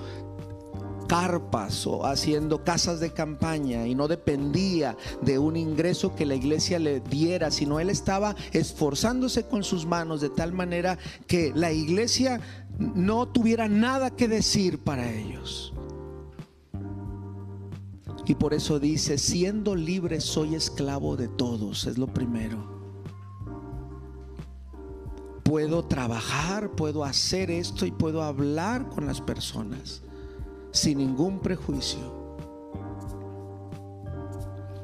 carpas 1.11 1.88
o 1.88 2.07
haciendo 2.07 2.62
casas 2.62 3.00
de 3.00 3.12
campaña 3.12 3.85
y 3.85 3.97
no 3.97 4.07
dependía 4.07 4.97
de 5.21 5.40
un 5.40 5.57
ingreso 5.57 6.14
que 6.14 6.25
la 6.25 6.37
iglesia 6.37 6.79
le 6.79 7.00
diera, 7.00 7.50
sino 7.50 7.81
él 7.81 7.90
estaba 7.90 8.37
esforzándose 8.52 9.43
con 9.43 9.64
sus 9.64 9.87
manos 9.87 10.21
de 10.21 10.31
tal 10.31 10.52
manera 10.52 10.99
que 11.26 11.50
la 11.52 11.73
iglesia 11.73 12.40
no 12.79 13.26
tuviera 13.26 13.67
nada 13.67 14.11
que 14.11 14.29
decir 14.29 14.79
para 14.85 15.12
ellos. 15.12 15.75
Y 18.25 18.37
por 18.37 18.55
eso 18.55 18.79
dice, 18.79 19.19
siendo 19.19 19.75
libre 19.75 20.21
soy 20.21 20.55
esclavo 20.55 21.17
de 21.17 21.26
todos, 21.26 21.88
es 21.88 21.99
lo 21.99 22.07
primero. 22.07 22.71
Puedo 25.43 25.85
trabajar, 25.87 26.71
puedo 26.76 27.02
hacer 27.02 27.50
esto 27.50 27.85
y 27.85 27.90
puedo 27.90 28.23
hablar 28.23 28.88
con 28.88 29.07
las 29.07 29.21
personas 29.21 30.05
sin 30.72 30.98
ningún 30.98 31.40
prejuicio. 31.40 32.20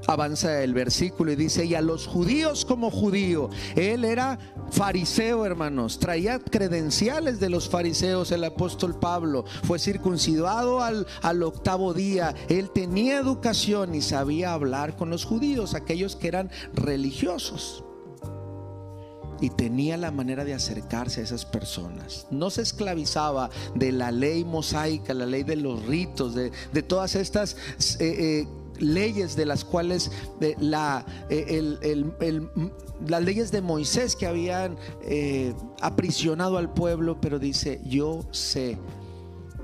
Avanza 0.06 0.62
el 0.62 0.72
versículo 0.72 1.32
y 1.32 1.36
dice, 1.36 1.64
y 1.64 1.74
a 1.74 1.82
los 1.82 2.06
judíos 2.06 2.64
como 2.64 2.90
judío, 2.90 3.50
él 3.74 4.04
era 4.04 4.38
fariseo, 4.70 5.44
hermanos, 5.44 5.98
traía 5.98 6.38
credenciales 6.38 7.40
de 7.40 7.50
los 7.50 7.68
fariseos, 7.68 8.30
el 8.30 8.44
apóstol 8.44 8.98
Pablo, 8.98 9.44
fue 9.64 9.80
circuncidado 9.80 10.80
al, 10.80 11.08
al 11.22 11.42
octavo 11.42 11.92
día, 11.92 12.34
él 12.48 12.70
tenía 12.70 13.18
educación 13.18 13.96
y 13.96 14.00
sabía 14.00 14.52
hablar 14.52 14.96
con 14.96 15.10
los 15.10 15.24
judíos, 15.24 15.74
aquellos 15.74 16.14
que 16.14 16.28
eran 16.28 16.50
religiosos 16.72 17.85
y 19.40 19.50
tenía 19.50 19.96
la 19.96 20.10
manera 20.10 20.44
de 20.44 20.54
acercarse 20.54 21.20
a 21.20 21.24
esas 21.24 21.44
personas. 21.44 22.26
No 22.30 22.50
se 22.50 22.62
esclavizaba 22.62 23.50
de 23.74 23.92
la 23.92 24.10
ley 24.10 24.44
mosaica, 24.44 25.14
la 25.14 25.26
ley 25.26 25.42
de 25.42 25.56
los 25.56 25.84
ritos, 25.86 26.34
de, 26.34 26.50
todas 26.82 27.14
estas 27.14 27.56
eh, 27.98 27.98
eh, 28.00 28.48
leyes 28.78 29.36
de 29.36 29.46
las 29.46 29.64
cuales 29.64 30.10
eh, 30.40 30.56
las 33.08 33.22
leyes 33.22 33.52
de 33.52 33.62
Moisés 33.62 34.16
que 34.16 34.26
habían 34.26 34.76
aprisionado 35.80 36.58
al 36.58 36.72
pueblo, 36.72 37.20
pero 37.20 37.38
dice, 37.38 37.80
yo 37.84 38.24
sé 38.30 38.78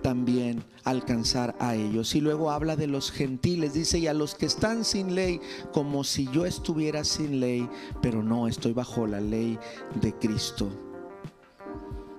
también 0.03 0.65
alcanzar 0.85 1.55
a 1.59 1.75
ellos. 1.75 2.15
Y 2.15 2.21
luego 2.21 2.51
habla 2.51 2.77
de 2.77 2.87
los 2.87 3.11
gentiles, 3.11 3.75
dice, 3.75 3.99
y 3.99 4.07
a 4.07 4.15
los 4.15 4.35
que 4.35 4.47
están 4.47 4.85
sin 4.85 5.15
ley, 5.15 5.41
como 5.73 6.05
si 6.05 6.29
yo 6.31 6.47
estuviera 6.47 7.05
sin 7.05 7.41
ley, 7.41 7.69
pero 8.01 8.23
no, 8.23 8.49
estoy 8.49 8.73
bajo 8.73 9.07
la 9.07 9.21
ley 9.21 9.59
de 10.01 10.13
Cristo. 10.15 10.69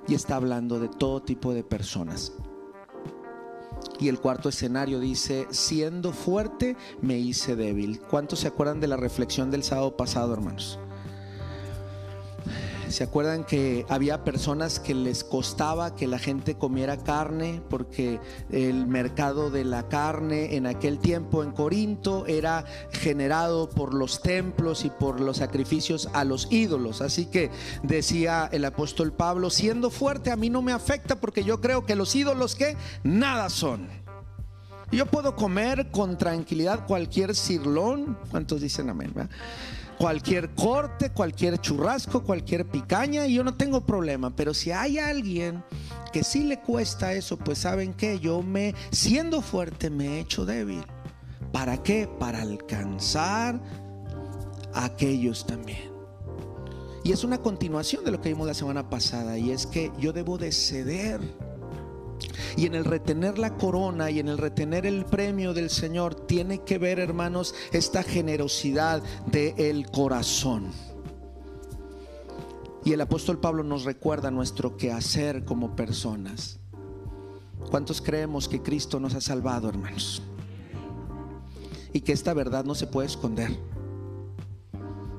Y 0.08 0.16
está 0.16 0.36
hablando 0.36 0.80
de 0.80 0.90
todo 0.90 1.22
tipo 1.22 1.54
de 1.54 1.64
personas. 1.64 2.34
Y 4.00 4.10
el 4.10 4.20
cuarto 4.20 4.50
escenario 4.50 5.00
dice, 5.00 5.48
siendo 5.52 6.12
fuerte 6.12 6.76
me 7.02 7.20
hice 7.20 7.56
débil. 7.56 8.02
¿Cuántos 8.02 8.40
se 8.40 8.48
acuerdan 8.48 8.80
de 8.80 8.88
la 8.88 8.98
reflexión 8.98 9.52
del 9.52 9.64
sábado 9.64 9.96
pasado, 9.96 10.34
hermanos? 10.34 10.80
¿Se 12.94 13.04
acuerdan 13.04 13.44
que 13.44 13.88
había 13.90 14.24
personas 14.24 14.80
que 14.80 14.94
les 14.94 15.24
costaba 15.24 15.96
que 15.96 16.06
la 16.06 16.20
gente 16.20 16.60
comiera 16.60 16.96
carne 16.98 17.60
porque 17.68 18.20
el 18.52 18.86
mercado 18.86 19.50
de 19.50 19.64
la 19.64 19.90
carne 19.90 20.56
en 20.56 20.68
aquel 20.68 21.00
tiempo 21.00 21.42
en 21.42 21.54
Corinto 21.54 22.28
era 22.28 22.66
generado 22.92 23.68
por 23.68 23.96
los 23.96 24.22
templos 24.22 24.86
y 24.86 24.92
por 24.92 25.22
los 25.22 25.38
sacrificios 25.38 26.08
a 26.14 26.24
los 26.24 26.48
ídolos? 26.52 27.02
Así 27.02 27.26
que 27.26 27.50
decía 27.82 28.48
el 28.52 28.64
apóstol 28.64 29.12
Pablo, 29.12 29.50
siendo 29.50 29.90
fuerte 29.90 30.30
a 30.30 30.36
mí 30.36 30.52
no 30.52 30.62
me 30.62 30.72
afecta 30.72 31.16
porque 31.16 31.44
yo 31.44 31.62
creo 31.62 31.88
que 31.88 31.96
los 31.96 32.14
ídolos 32.16 32.56
que 32.56 32.78
nada 33.02 33.50
son. 33.50 33.88
Yo 34.92 35.08
puedo 35.08 35.36
comer 35.36 35.90
con 35.90 36.20
tranquilidad 36.20 36.86
cualquier 36.86 37.34
cirlón. 37.34 38.20
¿Cuántos 38.30 38.62
dicen 38.62 38.92
amén? 38.92 39.12
Cualquier 40.04 40.50
corte, 40.50 41.12
cualquier 41.12 41.62
churrasco, 41.62 42.24
cualquier 42.24 42.68
picaña 42.68 43.26
y 43.26 43.36
yo 43.36 43.44
no 43.46 43.54
tengo 43.54 43.86
problema. 43.86 44.36
Pero 44.36 44.54
si 44.54 44.70
hay 44.70 45.00
alguien 45.00 45.64
que 46.12 46.26
sí 46.26 46.44
le 46.44 46.60
cuesta 46.60 47.14
eso, 47.14 47.38
pues 47.38 47.60
saben 47.60 47.94
que 47.94 48.20
yo 48.20 48.42
me, 48.42 48.76
siendo 48.92 49.42
fuerte, 49.42 49.90
me 49.90 50.08
he 50.08 50.20
hecho 50.20 50.46
débil. 50.46 50.84
¿Para 51.54 51.82
qué? 51.84 52.10
Para 52.20 52.42
alcanzar 52.42 53.62
a 54.74 54.84
aquellos 54.84 55.48
también. 55.48 55.90
Y 57.06 57.14
es 57.14 57.24
una 57.24 57.38
continuación 57.38 58.04
de 58.04 58.12
lo 58.12 58.20
que 58.20 58.28
vimos 58.28 58.46
la 58.46 58.54
semana 58.54 58.90
pasada 58.90 59.38
y 59.38 59.52
es 59.52 59.66
que 59.66 59.90
yo 60.00 60.12
debo 60.12 60.38
de 60.38 60.52
ceder 60.52 61.22
y 62.56 62.66
en 62.66 62.76
el 62.76 62.86
retener 62.86 63.38
la 63.38 63.56
corona 63.56 64.12
y 64.12 64.20
en 64.20 64.28
el 64.28 64.38
retener 64.38 64.86
el 64.86 65.06
premio 65.06 65.54
del 65.54 65.70
Señor 65.70 66.16
tiene 66.16 66.60
que 66.64 66.78
ver, 66.78 67.00
hermanos, 67.00 67.56
esta 67.72 68.04
generosidad 68.04 69.02
del 69.26 69.90
corazón. 69.90 70.72
Y 72.86 72.92
el 72.92 73.02
apóstol 73.02 73.40
Pablo 73.40 73.64
nos 73.64 73.86
recuerda 73.86 74.30
nuestro 74.30 74.76
quehacer 74.76 75.46
como 75.46 75.76
personas. 75.76 76.60
¿Cuántos 77.72 78.02
creemos 78.02 78.50
que 78.50 78.62
Cristo 78.62 79.00
nos 79.00 79.16
ha 79.16 79.22
salvado, 79.22 79.70
hermanos? 79.70 80.22
Y 81.94 82.02
que 82.02 82.12
esta 82.12 82.34
verdad 82.34 82.66
no 82.66 82.76
se 82.76 82.88
puede 82.88 83.08
esconder. 83.08 83.58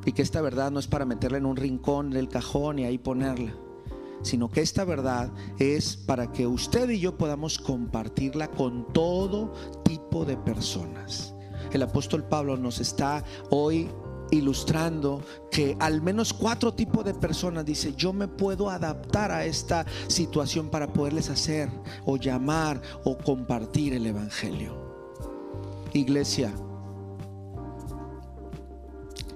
Y 0.04 0.12
que 0.12 0.20
esta 0.20 0.42
verdad 0.42 0.70
no 0.70 0.78
es 0.78 0.86
para 0.86 1.06
meterla 1.06 1.38
en 1.38 1.46
un 1.46 1.56
rincón 1.56 2.10
del 2.10 2.28
cajón 2.28 2.78
y 2.78 2.84
ahí 2.84 2.98
ponerla 2.98 3.54
sino 4.24 4.50
que 4.50 4.62
esta 4.62 4.84
verdad 4.84 5.30
es 5.58 5.96
para 5.96 6.32
que 6.32 6.46
usted 6.46 6.90
y 6.90 6.98
yo 6.98 7.16
podamos 7.16 7.58
compartirla 7.58 8.50
con 8.50 8.92
todo 8.92 9.52
tipo 9.84 10.24
de 10.24 10.36
personas. 10.36 11.34
El 11.72 11.82
apóstol 11.82 12.24
Pablo 12.24 12.56
nos 12.56 12.80
está 12.80 13.22
hoy 13.50 13.88
ilustrando 14.30 15.22
que 15.50 15.76
al 15.78 16.00
menos 16.00 16.32
cuatro 16.32 16.72
tipos 16.72 17.04
de 17.04 17.14
personas 17.14 17.64
dice, 17.64 17.94
yo 17.94 18.12
me 18.12 18.26
puedo 18.26 18.70
adaptar 18.70 19.30
a 19.30 19.44
esta 19.44 19.84
situación 20.08 20.70
para 20.70 20.92
poderles 20.92 21.30
hacer 21.30 21.68
o 22.04 22.16
llamar 22.16 22.80
o 23.04 23.16
compartir 23.18 23.92
el 23.92 24.06
Evangelio. 24.06 24.74
Iglesia, 25.92 26.52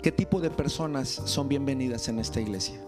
¿qué 0.03 0.11
tipo 0.11 0.41
de 0.41 0.51
personas 0.51 1.09
son 1.09 1.49
bienvenidas 1.49 2.09
en 2.09 2.19
esta 2.19 2.41
iglesia? 2.41 2.88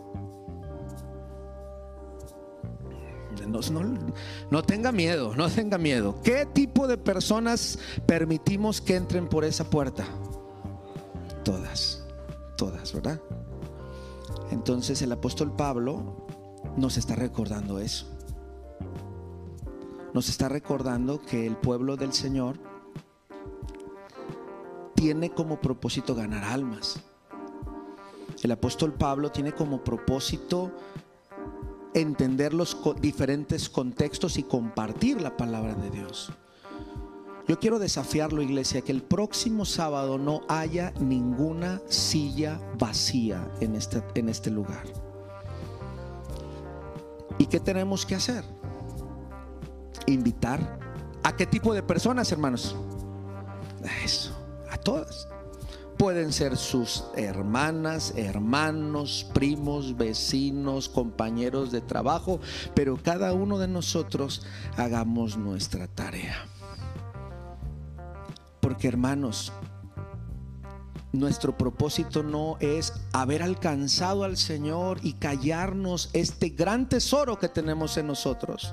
No, 4.50 4.62
tenga 4.62 4.92
miedo, 4.92 5.34
no 5.36 5.48
tenga 5.48 5.78
miedo. 5.78 6.16
¿Qué 6.22 6.46
tipo 6.46 6.86
de 6.86 6.98
personas 6.98 7.78
permitimos 8.06 8.80
que 8.80 8.96
entren 8.96 9.28
por 9.28 9.44
esa 9.44 9.68
puerta? 9.68 10.04
Todas, 11.44 12.04
todas, 12.56 12.92
¿verdad? 12.92 13.20
Entonces 14.50 15.02
el 15.02 15.12
apóstol 15.12 15.54
Pablo 15.56 16.26
nos 16.76 16.96
está 16.96 17.14
recordando 17.14 17.78
eso. 17.78 18.06
Nos 20.12 20.28
está 20.28 20.48
recordando 20.48 21.20
que 21.20 21.46
el 21.46 21.56
pueblo 21.56 21.96
del 21.96 22.12
Señor 22.12 22.56
tiene 24.94 25.30
como 25.30 25.60
propósito 25.60 26.14
ganar 26.14 26.44
almas. 26.44 27.00
El 28.42 28.52
apóstol 28.52 28.92
Pablo 28.94 29.30
tiene 29.30 29.52
como 29.52 29.84
propósito 29.84 30.72
entender 31.94 32.54
los 32.54 32.76
diferentes 33.00 33.68
contextos 33.68 34.38
y 34.38 34.42
compartir 34.42 35.20
la 35.20 35.36
palabra 35.36 35.74
de 35.74 35.90
Dios. 35.90 36.32
Yo 37.48 37.58
quiero 37.58 37.78
desafiarlo, 37.78 38.42
iglesia, 38.42 38.82
que 38.82 38.92
el 38.92 39.02
próximo 39.02 39.64
sábado 39.64 40.18
no 40.18 40.42
haya 40.48 40.92
ninguna 41.00 41.80
silla 41.88 42.60
vacía 42.78 43.50
en 43.60 43.74
este, 43.74 44.02
en 44.14 44.28
este 44.28 44.50
lugar. 44.50 44.84
¿Y 47.38 47.46
qué 47.46 47.58
tenemos 47.58 48.06
que 48.06 48.14
hacer? 48.14 48.44
Invitar. 50.06 50.78
¿A 51.22 51.34
qué 51.34 51.46
tipo 51.46 51.74
de 51.74 51.82
personas, 51.82 52.30
hermanos? 52.30 52.76
A 53.84 54.04
eso, 54.04 54.36
a 54.70 54.76
todas 54.76 55.26
pueden 56.00 56.32
ser 56.32 56.56
sus 56.56 57.04
hermanas, 57.14 58.14
hermanos, 58.16 59.26
primos, 59.34 59.98
vecinos, 59.98 60.88
compañeros 60.88 61.70
de 61.72 61.82
trabajo, 61.82 62.40
pero 62.74 62.96
cada 62.96 63.34
uno 63.34 63.58
de 63.58 63.68
nosotros 63.68 64.40
hagamos 64.78 65.36
nuestra 65.36 65.88
tarea. 65.88 66.46
Porque 68.60 68.88
hermanos, 68.88 69.52
nuestro 71.12 71.58
propósito 71.58 72.22
no 72.22 72.56
es 72.60 72.94
haber 73.12 73.42
alcanzado 73.42 74.24
al 74.24 74.38
Señor 74.38 75.00
y 75.02 75.12
callarnos 75.12 76.08
este 76.14 76.48
gran 76.48 76.88
tesoro 76.88 77.38
que 77.38 77.50
tenemos 77.50 77.98
en 77.98 78.06
nosotros 78.06 78.72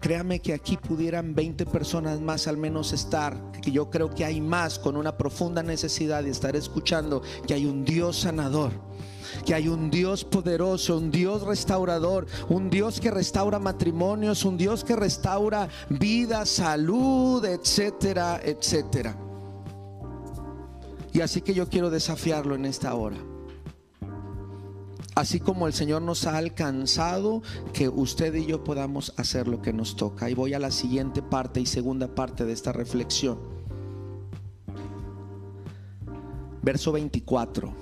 créame 0.00 0.40
que 0.40 0.52
aquí 0.52 0.76
pudieran 0.76 1.34
20 1.34 1.66
personas 1.66 2.20
más 2.20 2.48
al 2.48 2.56
menos 2.56 2.92
estar, 2.92 3.52
que 3.62 3.70
yo 3.70 3.88
creo 3.88 4.12
que 4.12 4.24
hay 4.24 4.40
más 4.40 4.80
con 4.80 4.96
una 4.96 5.16
profunda 5.16 5.62
necesidad 5.62 6.24
de 6.24 6.30
estar 6.30 6.56
escuchando 6.56 7.22
que 7.46 7.54
hay 7.54 7.64
un 7.66 7.84
Dios 7.84 8.20
sanador 8.20 8.72
que 9.44 9.54
hay 9.54 9.68
un 9.68 9.90
Dios 9.90 10.24
poderoso, 10.24 10.96
un 10.96 11.10
Dios 11.10 11.42
restaurador, 11.42 12.26
un 12.48 12.70
Dios 12.70 13.00
que 13.00 13.10
restaura 13.10 13.58
matrimonios, 13.58 14.44
un 14.44 14.56
Dios 14.56 14.84
que 14.84 14.94
restaura 14.94 15.68
vida, 15.88 16.46
salud, 16.46 17.44
etcétera, 17.44 18.40
etcétera. 18.42 19.16
Y 21.12 21.20
así 21.20 21.40
que 21.40 21.52
yo 21.52 21.68
quiero 21.68 21.90
desafiarlo 21.90 22.54
en 22.54 22.64
esta 22.64 22.94
hora. 22.94 23.16
Así 25.14 25.40
como 25.40 25.66
el 25.66 25.72
Señor 25.72 26.02
nos 26.02 26.26
ha 26.26 26.36
alcanzado, 26.36 27.42
que 27.72 27.88
usted 27.88 28.34
y 28.34 28.46
yo 28.46 28.64
podamos 28.64 29.14
hacer 29.16 29.48
lo 29.48 29.62
que 29.62 29.72
nos 29.72 29.96
toca. 29.96 30.30
Y 30.30 30.34
voy 30.34 30.54
a 30.54 30.58
la 30.58 30.70
siguiente 30.70 31.22
parte 31.22 31.60
y 31.60 31.66
segunda 31.66 32.14
parte 32.14 32.44
de 32.44 32.52
esta 32.52 32.72
reflexión. 32.72 33.38
Verso 36.62 36.92
24. 36.92 37.72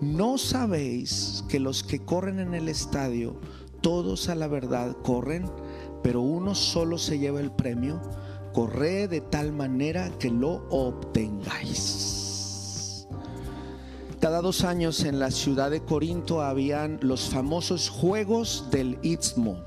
¿No 0.00 0.38
sabéis 0.38 1.44
que 1.48 1.60
los 1.60 1.82
que 1.82 2.00
corren 2.00 2.38
en 2.38 2.54
el 2.54 2.68
estadio, 2.68 3.36
todos 3.80 4.28
a 4.28 4.34
la 4.34 4.48
verdad 4.48 4.96
corren, 5.02 5.50
pero 6.02 6.20
uno 6.20 6.54
solo 6.54 6.98
se 6.98 7.18
lleva 7.18 7.40
el 7.40 7.52
premio? 7.52 8.00
Corre 8.52 9.08
de 9.08 9.20
tal 9.20 9.52
manera 9.52 10.10
que 10.18 10.30
lo 10.30 10.66
obtengáis. 10.70 12.23
Cada 14.24 14.40
dos 14.40 14.64
años 14.64 15.04
en 15.04 15.18
la 15.18 15.30
ciudad 15.30 15.70
de 15.70 15.82
Corinto 15.82 16.40
habían 16.40 16.98
los 17.02 17.28
famosos 17.28 17.90
Juegos 17.90 18.68
del 18.70 18.98
Istmo. 19.02 19.58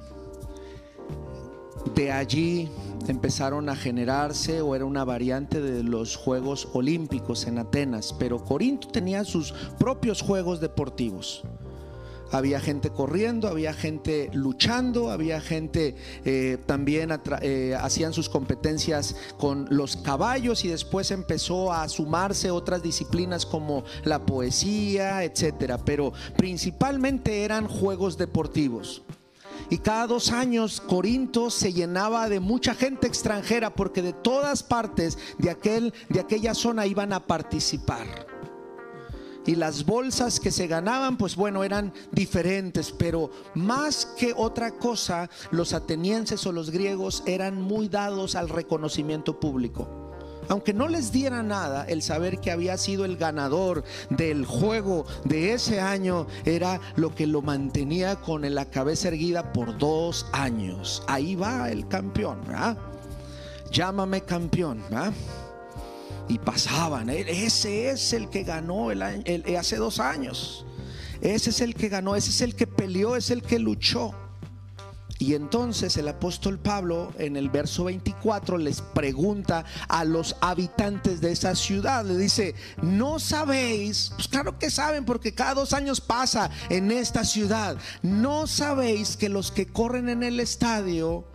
De 1.94 2.12
allí 2.12 2.68
empezaron 3.08 3.70
a 3.70 3.76
generarse 3.76 4.62
o 4.62 4.74
era 4.74 4.84
una 4.86 5.06
variante 5.06 5.62
de 5.62 5.84
los 5.84 6.16
Juegos 6.16 6.70
Olímpicos 6.74 7.46
en 7.46 7.60
Atenas, 7.60 8.16
pero 8.18 8.44
Corinto 8.44 8.88
tenía 8.88 9.26
sus 9.26 9.52
propios 9.78 10.24
Juegos 10.24 10.60
Deportivos. 10.60 11.44
Había 12.32 12.60
gente 12.60 12.90
corriendo, 12.90 13.48
había 13.48 13.74
gente 13.74 14.30
luchando, 14.34 15.12
había 15.12 15.42
gente 15.42 15.96
eh, 16.26 16.58
también 16.66 17.10
eh, 17.42 17.76
hacían 17.80 18.14
sus 18.14 18.30
competencias 18.30 19.16
con 19.38 19.68
los 19.70 19.98
caballos 19.98 20.66
y 20.66 20.68
después 20.68 21.12
empezó 21.12 21.72
a 21.72 21.88
sumarse 21.90 22.52
otras 22.52 22.84
disciplinas 22.84 23.46
como 23.46 23.84
la 24.04 24.26
poesía, 24.26 25.24
etcétera. 25.24 25.78
Pero 25.78 26.14
principalmente 26.36 27.44
eran 27.44 27.68
juegos 27.68 28.18
deportivos. 28.18 29.04
Y 29.70 29.80
cada 29.80 30.08
dos 30.08 30.32
años 30.32 30.80
Corinto 30.80 31.50
se 31.50 31.74
llenaba 31.74 32.30
de 32.30 32.40
mucha 32.40 32.74
gente 32.74 33.08
extranjera 33.08 33.74
porque 33.74 34.02
de 34.02 34.14
todas 34.14 34.64
partes 34.64 35.18
de, 35.38 35.50
aquel, 35.50 35.94
de 36.10 36.22
aquella 36.22 36.54
zona 36.54 36.86
iban 36.86 37.12
a 37.12 37.26
participar 37.26 38.37
y 39.48 39.56
las 39.56 39.86
bolsas 39.86 40.40
que 40.40 40.52
se 40.52 40.68
ganaban, 40.68 41.18
pues 41.18 41.36
bueno, 41.36 41.64
eran 41.64 41.94
diferentes, 42.12 42.92
pero 42.92 43.32
más 43.56 44.06
que 44.06 44.34
otra 44.36 44.72
cosa, 44.72 45.30
los 45.50 45.74
atenienses 45.74 46.46
o 46.46 46.52
los 46.52 46.70
griegos 46.70 47.24
eran 47.26 47.62
muy 47.62 47.88
dados 47.88 48.36
al 48.36 48.50
reconocimiento 48.50 49.40
público. 49.40 49.88
Aunque 50.50 50.74
no 50.74 50.88
les 50.88 51.12
diera 51.12 51.44
nada, 51.44 51.86
el 51.86 52.02
saber 52.02 52.40
que 52.40 52.52
había 52.52 52.78
sido 52.78 53.06
el 53.06 53.18
ganador 53.18 53.84
del 54.10 54.46
juego 54.46 55.06
de 55.24 55.54
ese 55.54 55.80
año 55.80 56.28
era 56.46 56.80
lo 56.96 57.16
que 57.16 57.26
lo 57.26 57.42
mantenía 57.42 58.18
con 58.18 58.54
la 58.54 58.66
cabeza 58.66 59.08
erguida 59.10 59.54
por 59.54 59.78
dos 59.78 60.26
años. 60.32 61.04
Ahí 61.08 61.36
va 61.36 61.70
el 61.70 61.88
campeón, 61.88 62.42
Llámame 63.72 64.22
campeón, 64.22 64.82
¿verdad? 64.90 65.14
Y 66.28 66.40
pasaban. 66.40 67.10
Ese 67.10 67.90
es 67.90 68.14
el 68.14 68.30
que 68.30 68.44
ganó 68.44 68.92
el, 68.92 69.02
hace 69.58 69.78
dos 69.78 70.00
años. 70.00 70.66
Ese 71.22 71.50
es 71.50 71.62
el 71.62 71.76
que 71.76 71.90
ganó, 71.90 72.16
ese 72.16 72.30
es 72.30 72.42
el 72.42 72.56
que 72.56 72.68
peleó, 72.68 73.16
es 73.16 73.32
el 73.32 73.42
que 73.42 73.60
luchó. 73.60 74.14
Y 75.20 75.34
entonces 75.34 75.98
el 75.98 76.08
apóstol 76.08 76.60
Pablo 76.60 77.12
en 77.18 77.38
el 77.38 77.50
verso 77.50 77.86
24 77.86 78.60
les 78.60 78.82
pregunta 78.82 79.66
a 79.88 80.06
los 80.06 80.36
habitantes 80.42 81.22
de 81.22 81.32
esa 81.32 81.56
ciudad, 81.56 82.06
le 82.06 82.18
dice, 82.18 82.54
¿no 82.84 83.18
sabéis? 83.18 84.12
Pues 84.16 84.28
claro 84.28 84.60
que 84.60 84.70
saben 84.70 85.06
porque 85.06 85.34
cada 85.34 85.56
dos 85.56 85.74
años 85.74 86.02
pasa 86.02 86.52
en 86.70 86.92
esta 86.92 87.24
ciudad. 87.24 87.78
¿No 88.04 88.46
sabéis 88.46 89.18
que 89.18 89.30
los 89.30 89.52
que 89.52 89.66
corren 89.66 90.08
en 90.08 90.22
el 90.22 90.40
estadio 90.40 91.26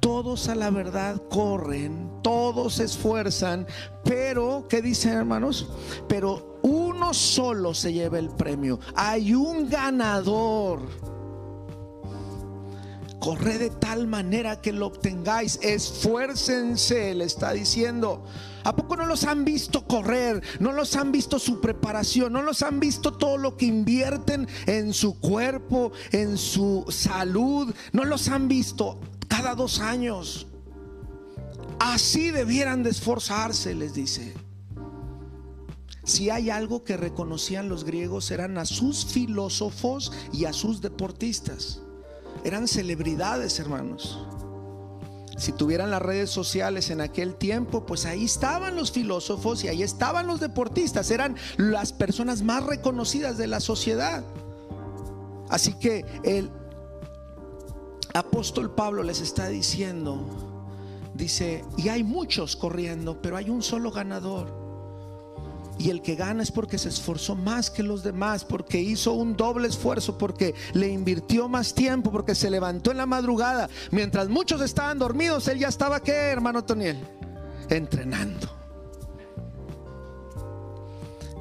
todos 0.00 0.48
a 0.48 0.54
la 0.54 0.70
verdad 0.70 1.20
corren, 1.28 2.10
todos 2.52 2.74
se 2.74 2.84
esfuerzan, 2.84 3.64
pero, 4.04 4.66
¿qué 4.68 4.82
dicen 4.82 5.12
hermanos? 5.12 5.68
Pero 6.08 6.58
uno 6.62 7.14
solo 7.14 7.74
se 7.74 7.92
lleva 7.92 8.18
el 8.18 8.28
premio. 8.28 8.80
Hay 8.96 9.34
un 9.34 9.68
ganador. 9.68 10.80
Corre 13.20 13.58
de 13.58 13.70
tal 13.70 14.08
manera 14.08 14.60
que 14.60 14.72
lo 14.72 14.86
obtengáis. 14.86 15.60
Esfuércense, 15.62 17.14
le 17.14 17.24
está 17.24 17.52
diciendo. 17.52 18.24
¿A 18.64 18.74
poco 18.74 18.96
no 18.96 19.06
los 19.06 19.24
han 19.24 19.44
visto 19.44 19.86
correr? 19.86 20.42
¿No 20.58 20.72
los 20.72 20.96
han 20.96 21.12
visto 21.12 21.38
su 21.38 21.60
preparación? 21.60 22.32
¿No 22.32 22.42
los 22.42 22.62
han 22.62 22.80
visto 22.80 23.12
todo 23.12 23.38
lo 23.38 23.56
que 23.56 23.66
invierten 23.66 24.48
en 24.66 24.92
su 24.92 25.20
cuerpo, 25.20 25.92
en 26.10 26.36
su 26.36 26.84
salud? 26.88 27.72
¿No 27.92 28.04
los 28.04 28.28
han 28.28 28.48
visto? 28.48 28.98
cada 29.30 29.54
dos 29.54 29.80
años. 29.80 30.46
Así 31.80 32.30
debieran 32.30 32.82
de 32.82 32.90
esforzarse, 32.90 33.74
les 33.74 33.94
dice. 33.94 34.34
Si 36.04 36.30
hay 36.30 36.50
algo 36.50 36.84
que 36.84 36.96
reconocían 36.96 37.68
los 37.68 37.84
griegos 37.84 38.30
eran 38.30 38.58
a 38.58 38.64
sus 38.64 39.06
filósofos 39.06 40.12
y 40.32 40.44
a 40.44 40.52
sus 40.52 40.80
deportistas. 40.80 41.80
Eran 42.44 42.68
celebridades, 42.68 43.58
hermanos. 43.58 44.18
Si 45.36 45.52
tuvieran 45.52 45.90
las 45.90 46.02
redes 46.02 46.30
sociales 46.30 46.90
en 46.90 47.00
aquel 47.00 47.34
tiempo, 47.34 47.86
pues 47.86 48.04
ahí 48.04 48.24
estaban 48.24 48.76
los 48.76 48.92
filósofos 48.92 49.64
y 49.64 49.68
ahí 49.68 49.82
estaban 49.82 50.26
los 50.26 50.38
deportistas. 50.38 51.10
Eran 51.10 51.36
las 51.56 51.92
personas 51.92 52.42
más 52.42 52.64
reconocidas 52.64 53.38
de 53.38 53.46
la 53.46 53.60
sociedad. 53.60 54.22
Así 55.48 55.74
que 55.74 56.04
el, 56.24 56.50
apóstol 58.14 58.74
Pablo 58.74 59.02
les 59.02 59.20
está 59.20 59.48
diciendo, 59.48 60.49
dice, 61.20 61.64
y 61.76 61.88
hay 61.88 62.02
muchos 62.02 62.56
corriendo, 62.56 63.22
pero 63.22 63.36
hay 63.36 63.50
un 63.50 63.62
solo 63.62 63.92
ganador. 63.92 64.58
Y 65.78 65.88
el 65.88 66.02
que 66.02 66.14
gana 66.14 66.42
es 66.42 66.50
porque 66.50 66.76
se 66.76 66.88
esforzó 66.88 67.36
más 67.36 67.70
que 67.70 67.82
los 67.82 68.02
demás, 68.02 68.44
porque 68.44 68.80
hizo 68.80 69.12
un 69.12 69.36
doble 69.36 69.68
esfuerzo, 69.68 70.18
porque 70.18 70.54
le 70.74 70.88
invirtió 70.88 71.48
más 71.48 71.72
tiempo, 71.72 72.10
porque 72.10 72.34
se 72.34 72.50
levantó 72.50 72.90
en 72.90 72.98
la 72.98 73.06
madrugada. 73.06 73.70
Mientras 73.90 74.28
muchos 74.28 74.60
estaban 74.60 74.98
dormidos, 74.98 75.48
él 75.48 75.58
ya 75.58 75.68
estaba, 75.68 76.00
¿qué, 76.00 76.12
hermano 76.12 76.64
Toniel? 76.64 76.98
Entrenando. 77.70 78.48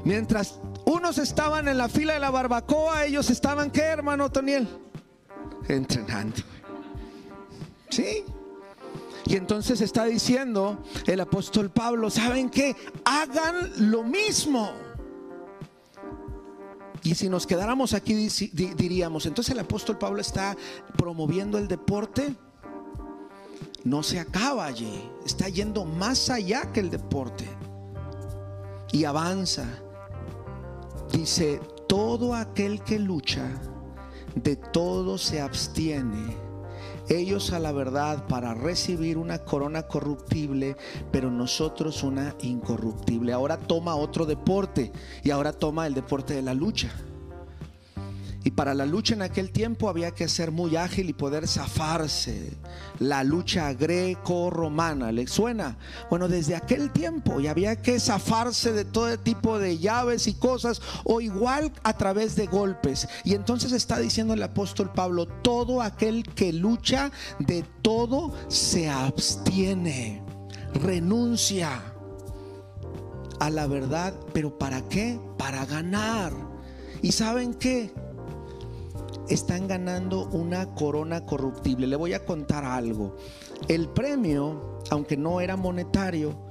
Mientras 0.05 0.59
unos 0.85 1.17
estaban 1.17 1.67
en 1.67 1.77
la 1.77 1.89
fila 1.89 2.13
de 2.13 2.19
la 2.19 2.31
barbacoa, 2.31 3.05
ellos 3.05 3.29
estaban, 3.29 3.71
¿qué, 3.71 3.81
hermano 3.81 4.31
Toniel? 4.31 4.67
Entrenando. 5.67 6.41
¿Sí? 7.89 8.23
Y 9.29 9.35
entonces 9.35 9.79
está 9.81 10.05
diciendo 10.05 10.79
el 11.05 11.19
apóstol 11.19 11.69
Pablo, 11.69 12.09
¿saben 12.09 12.49
qué? 12.49 12.75
Hagan 13.05 13.91
lo 13.91 14.01
mismo. 14.01 14.71
Y 17.03 17.13
si 17.13 17.29
nos 17.29 17.45
quedáramos 17.45 17.93
aquí 17.93 18.15
diríamos, 18.15 19.27
entonces 19.27 19.53
el 19.53 19.59
apóstol 19.59 19.99
Pablo 19.99 20.19
está 20.19 20.57
promoviendo 20.97 21.59
el 21.59 21.67
deporte. 21.67 22.35
No 23.83 24.01
se 24.01 24.19
acaba 24.19 24.65
allí, 24.65 25.07
está 25.23 25.47
yendo 25.47 25.85
más 25.85 26.31
allá 26.31 26.71
que 26.71 26.79
el 26.79 26.89
deporte. 26.89 27.47
Y 28.91 29.03
avanza. 29.03 29.67
Dice, 31.11 31.61
todo 31.87 32.33
aquel 32.33 32.83
que 32.83 32.97
lucha, 32.97 33.47
de 34.33 34.55
todo 34.55 35.19
se 35.19 35.39
abstiene 35.39 36.48
ellos 37.09 37.51
a 37.51 37.59
la 37.59 37.71
verdad 37.71 38.27
para 38.27 38.53
recibir 38.53 39.17
una 39.17 39.39
corona 39.39 39.83
corruptible, 39.83 40.77
pero 41.11 41.31
nosotros 41.31 42.03
una 42.03 42.35
incorruptible. 42.41 43.33
Ahora 43.33 43.59
toma 43.59 43.95
otro 43.95 44.25
deporte 44.25 44.91
y 45.23 45.31
ahora 45.31 45.53
toma 45.53 45.87
el 45.87 45.93
deporte 45.93 46.35
de 46.35 46.43
la 46.43 46.53
lucha. 46.53 46.89
Y 48.43 48.51
para 48.51 48.73
la 48.73 48.85
lucha 48.85 49.15
en 49.15 49.21
aquel 49.21 49.51
tiempo 49.51 49.89
había 49.89 50.11
que 50.11 50.29
ser 50.29 50.51
muy 50.51 50.77
ágil 50.77 51.09
y 51.09 51.13
poder 51.13 51.47
zafarse. 51.47 52.57
La 52.99 53.23
lucha 53.23 53.73
greco-romana, 53.73 55.11
¿le 55.11 55.27
suena? 55.27 55.77
Bueno, 56.09 56.29
desde 56.29 56.55
aquel 56.55 56.91
tiempo 56.91 57.41
y 57.41 57.47
había 57.47 57.81
que 57.81 57.99
zafarse 57.99 58.71
de 58.71 58.85
todo 58.85 59.19
tipo 59.19 59.59
de 59.59 59.77
llaves 59.77 60.27
y 60.27 60.35
cosas 60.35 60.81
o 61.03 61.19
igual 61.19 61.73
a 61.83 61.97
través 61.97 62.37
de 62.37 62.47
golpes. 62.47 63.09
Y 63.25 63.33
entonces 63.33 63.73
está 63.73 63.99
diciendo 63.99 64.33
el 64.33 64.43
apóstol 64.43 64.91
Pablo, 64.93 65.27
todo 65.27 65.81
aquel 65.81 66.23
que 66.23 66.53
lucha 66.53 67.11
de 67.39 67.65
todo 67.81 68.33
se 68.47 68.89
abstiene, 68.89 70.23
renuncia 70.75 71.81
a 73.39 73.49
la 73.49 73.67
verdad, 73.67 74.13
pero 74.33 74.57
¿para 74.57 74.87
qué? 74.87 75.19
Para 75.37 75.65
ganar. 75.65 76.31
¿Y 77.01 77.11
saben 77.11 77.53
qué? 77.53 77.91
Están 79.29 79.67
ganando 79.67 80.27
una 80.29 80.73
corona 80.73 81.25
corruptible. 81.25 81.87
Le 81.87 81.95
voy 81.95 82.13
a 82.13 82.25
contar 82.25 82.65
algo. 82.65 83.15
El 83.67 83.89
premio, 83.89 84.79
aunque 84.89 85.17
no 85.17 85.41
era 85.41 85.55
monetario, 85.55 86.49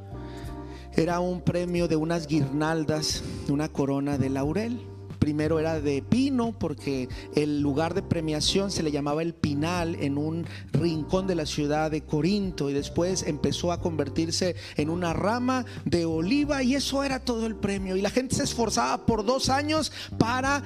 era 0.96 1.20
un 1.20 1.42
premio 1.42 1.86
de 1.88 1.96
unas 1.96 2.26
guirnaldas, 2.26 3.22
una 3.48 3.68
corona 3.68 4.18
de 4.18 4.30
laurel. 4.30 4.80
primero 5.18 5.58
era 5.58 5.80
de 5.80 6.00
pino 6.00 6.58
porque 6.58 7.08
el 7.34 7.60
lugar 7.60 7.92
de 7.92 8.02
premiación 8.02 8.70
se 8.70 8.82
le 8.82 8.92
llamaba 8.92 9.22
el 9.22 9.34
Pinal 9.34 9.96
en 9.96 10.16
un 10.16 10.46
rincón 10.72 11.26
de 11.26 11.34
la 11.34 11.44
ciudad 11.44 11.90
de 11.90 12.02
Corinto 12.02 12.70
y 12.70 12.72
después 12.72 13.24
empezó 13.24 13.72
a 13.72 13.80
convertirse 13.80 14.56
en 14.76 14.90
una 14.90 15.12
rama 15.12 15.66
de 15.84 16.06
oliva 16.06 16.62
y 16.62 16.76
eso 16.76 17.02
era 17.02 17.20
todo 17.20 17.46
el 17.46 17.56
premio. 17.56 17.96
Y 17.96 18.00
la 18.00 18.10
gente 18.10 18.36
se 18.36 18.44
esforzaba 18.44 19.06
por 19.06 19.24
dos 19.24 19.50
años 19.50 19.92
para 20.18 20.62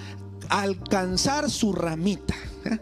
alcanzar 0.48 1.50
su 1.50 1.72
ramita. 1.72 2.34
¿eh? 2.64 2.78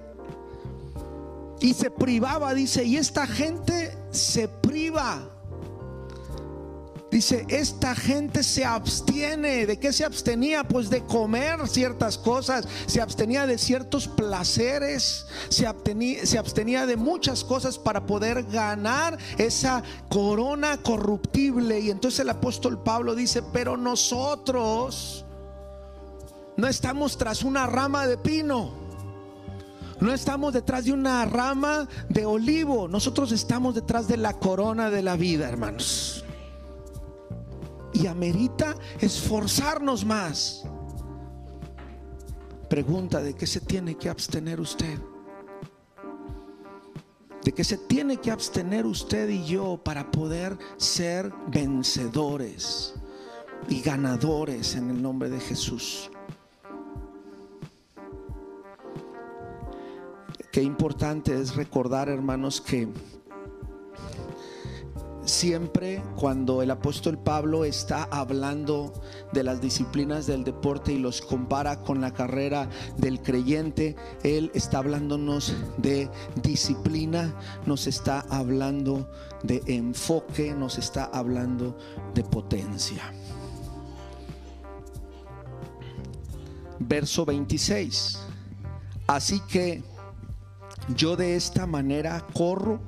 Y 1.61 1.75
se 1.75 1.90
privaba, 1.90 2.55
dice, 2.55 2.85
y 2.85 2.96
esta 2.96 3.27
gente 3.27 3.96
se 4.11 4.49
priva 4.49 5.31
Dice, 7.11 7.44
esta 7.49 7.94
gente 7.96 8.44
se 8.44 8.64
abstiene. 8.64 9.66
¿De 9.66 9.79
qué 9.79 9.92
se 9.92 10.05
abstenía? 10.05 10.62
Pues 10.62 10.90
de 10.90 11.05
comer 11.05 11.66
ciertas 11.68 12.16
cosas. 12.16 12.66
Se 12.87 13.01
abstenía 13.01 13.46
de 13.46 13.59
ciertos 13.59 14.07
placeres. 14.07 15.27
Se 15.49 15.68
se 16.25 16.38
abstenía 16.38 16.87
de 16.87 16.96
muchas 16.96 17.42
cosas 17.42 17.79
para 17.79 18.07
poder 18.07 18.44
ganar 18.44 19.18
esa 19.38 19.83
corona 20.09 20.77
corruptible. 20.79 21.81
Y 21.81 21.90
entonces 21.90 22.20
el 22.20 22.31
apóstol 22.31 22.81
Pablo 22.83 23.16
dice, 23.16 23.42
pero 23.53 23.77
nosotros 23.77 25.25
no 26.61 26.68
estamos 26.68 27.16
tras 27.16 27.42
una 27.42 27.66
rama 27.66 28.07
de 28.07 28.18
pino. 28.18 28.79
No 30.01 30.12
estamos 30.12 30.55
detrás 30.55 30.85
de 30.85 30.92
una 30.92 31.25
rama 31.25 31.88
de 32.09 32.25
olivo. 32.25 32.88
Nosotros 32.88 33.33
estamos 33.33 33.75
detrás 33.75 34.09
de 34.09 34.16
la 34.16 34.35
corona 34.35 34.90
de 34.90 35.03
la 35.03 35.16
vida, 35.16 35.49
hermanos 35.49 36.25
y 37.92 38.07
amerita 38.07 38.75
esforzarnos 39.01 40.05
más. 40.05 40.64
Pregunta, 42.68 43.20
¿de 43.20 43.35
qué 43.35 43.46
se 43.46 43.61
tiene 43.61 43.96
que 43.96 44.09
abstener 44.09 44.61
usted? 44.61 44.99
¿De 47.44 47.53
qué 47.53 47.64
se 47.64 47.79
tiene 47.79 48.18
que 48.18 48.31
abstener 48.31 48.87
usted 48.87 49.29
y 49.29 49.44
yo 49.44 49.81
para 49.83 50.11
poder 50.11 50.57
ser 50.77 51.33
vencedores 51.49 52.94
y 53.68 53.81
ganadores 53.81 54.77
en 54.77 54.90
el 54.90 55.03
nombre 55.03 55.31
de 55.31 55.40
Jesús? 55.40 56.11
Qué 60.53 60.63
importante 60.63 61.41
es 61.41 61.55
recordar, 61.55 62.09
hermanos, 62.09 62.61
que 62.61 62.89
siempre 65.25 66.03
cuando 66.17 66.61
el 66.61 66.73
apóstol 66.73 67.19
Pablo 67.19 67.65
está 67.65 68.09
hablando 68.11 68.93
de 69.33 69.45
las 69.45 69.61
disciplinas 69.61 70.27
del 70.27 70.43
deporte 70.43 70.93
y 70.93 70.99
los 70.99 71.21
compara 71.21 71.83
con 71.83 72.01
la 72.01 72.13
carrera 72.13 72.69
del 72.97 73.23
creyente, 73.23 73.95
él 74.25 74.51
está 74.53 74.79
hablándonos 74.79 75.55
de 75.77 76.11
disciplina, 76.43 77.33
nos 77.65 77.87
está 77.87 78.27
hablando 78.29 79.09
de 79.45 79.63
enfoque, 79.69 80.53
nos 80.53 80.79
está 80.79 81.05
hablando 81.05 81.79
de 82.13 82.25
potencia. 82.25 83.13
Verso 86.81 87.25
26. 87.25 88.19
Así 89.07 89.41
que 89.41 89.83
yo 90.97 91.16
de 91.16 91.37
esta 91.37 91.66
manera 91.66 92.27
corro 92.33 92.81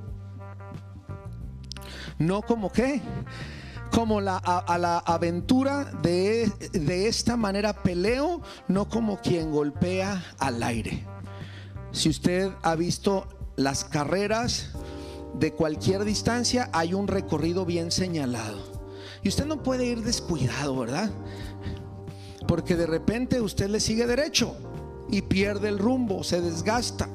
no 2.18 2.42
como 2.42 2.70
qué, 2.72 3.02
como 3.90 4.20
la, 4.20 4.36
a, 4.38 4.78
la 4.78 4.98
aventura 4.98 5.84
de, 6.02 6.50
de 6.72 7.08
esta 7.08 7.36
manera 7.36 7.82
peleo, 7.82 8.40
no 8.68 8.88
como 8.88 9.18
quien 9.18 9.50
golpea 9.50 10.24
al 10.38 10.62
aire. 10.62 11.04
Si 11.90 12.08
usted 12.08 12.50
ha 12.62 12.74
visto 12.74 13.28
las 13.56 13.84
carreras 13.84 14.70
de 15.34 15.52
cualquier 15.52 16.04
distancia, 16.04 16.70
hay 16.72 16.94
un 16.94 17.06
recorrido 17.06 17.66
bien 17.66 17.90
señalado. 17.90 18.72
Y 19.22 19.28
usted 19.28 19.46
no 19.46 19.62
puede 19.62 19.86
ir 19.86 20.02
descuidado, 20.02 20.76
¿verdad? 20.76 21.10
Porque 22.48 22.76
de 22.76 22.86
repente 22.86 23.40
usted 23.40 23.68
le 23.68 23.78
sigue 23.80 24.06
derecho 24.06 24.56
y 25.10 25.22
pierde 25.22 25.68
el 25.68 25.78
rumbo, 25.78 26.24
se 26.24 26.40
desgasta. 26.40 27.08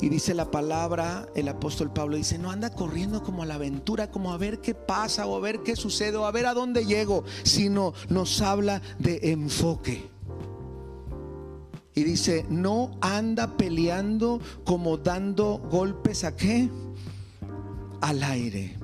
Y 0.00 0.08
dice 0.08 0.32
la 0.32 0.50
palabra, 0.50 1.28
el 1.34 1.48
apóstol 1.48 1.92
Pablo 1.92 2.16
dice, 2.16 2.38
no 2.38 2.50
anda 2.50 2.70
corriendo 2.70 3.22
como 3.22 3.42
a 3.42 3.46
la 3.46 3.54
aventura, 3.54 4.10
como 4.10 4.32
a 4.32 4.36
ver 4.36 4.60
qué 4.60 4.74
pasa 4.74 5.26
o 5.26 5.36
a 5.36 5.40
ver 5.40 5.60
qué 5.64 5.74
sucede 5.74 6.16
o 6.16 6.24
a 6.24 6.30
ver 6.30 6.46
a 6.46 6.54
dónde 6.54 6.86
llego, 6.86 7.24
sino 7.42 7.94
nos 8.08 8.40
habla 8.40 8.80
de 8.98 9.18
enfoque. 9.32 10.08
Y 11.94 12.04
dice, 12.04 12.46
no 12.48 12.92
anda 13.00 13.56
peleando 13.56 14.40
como 14.64 14.98
dando 14.98 15.58
golpes 15.68 16.22
a 16.22 16.36
qué? 16.36 16.70
Al 18.00 18.22
aire. 18.22 18.76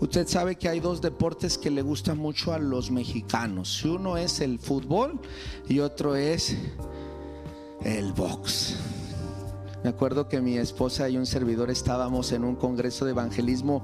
Usted 0.00 0.26
sabe 0.26 0.56
que 0.56 0.68
hay 0.68 0.80
dos 0.80 1.00
deportes 1.00 1.58
que 1.58 1.70
le 1.70 1.82
gustan 1.82 2.18
mucho 2.18 2.52
a 2.52 2.58
los 2.58 2.90
mexicanos. 2.90 3.84
Uno 3.84 4.16
es 4.16 4.40
el 4.40 4.58
fútbol 4.58 5.20
y 5.68 5.78
otro 5.78 6.16
es 6.16 6.56
el 7.84 8.12
box. 8.14 8.76
Me 9.82 9.88
acuerdo 9.88 10.28
que 10.28 10.40
mi 10.42 10.58
esposa 10.58 11.08
y 11.08 11.16
un 11.16 11.24
servidor 11.24 11.70
estábamos 11.70 12.32
en 12.32 12.44
un 12.44 12.54
congreso 12.54 13.06
de 13.06 13.12
evangelismo 13.12 13.82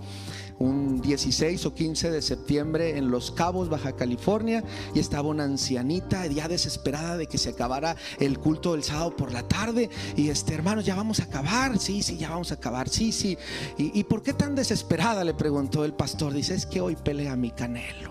un 0.58 1.00
16 1.00 1.66
o 1.66 1.74
15 1.74 2.10
de 2.10 2.22
septiembre 2.22 2.96
en 2.96 3.10
Los 3.10 3.30
Cabos, 3.30 3.68
Baja 3.68 3.92
California, 3.92 4.64
y 4.94 5.00
estaba 5.00 5.28
una 5.28 5.44
ancianita 5.44 6.26
ya 6.26 6.48
desesperada 6.48 7.16
de 7.16 7.26
que 7.26 7.38
se 7.38 7.50
acabara 7.50 7.96
el 8.18 8.38
culto 8.38 8.72
del 8.72 8.82
sábado 8.82 9.14
por 9.16 9.32
la 9.32 9.42
tarde. 9.42 9.90
Y 10.16 10.28
este 10.28 10.54
hermano, 10.54 10.80
ya 10.80 10.94
vamos 10.94 11.20
a 11.20 11.24
acabar, 11.24 11.78
sí, 11.78 12.02
sí, 12.02 12.16
ya 12.16 12.30
vamos 12.30 12.50
a 12.52 12.54
acabar, 12.54 12.88
sí, 12.88 13.12
sí. 13.12 13.36
¿Y, 13.76 13.98
y 13.98 14.04
por 14.04 14.22
qué 14.22 14.32
tan 14.32 14.54
desesperada? 14.54 15.24
Le 15.24 15.34
preguntó 15.34 15.84
el 15.84 15.94
pastor. 15.94 16.32
Dice, 16.32 16.54
es 16.54 16.66
que 16.66 16.80
hoy 16.80 16.96
pelea 16.96 17.36
mi 17.36 17.50
canelo. 17.50 18.10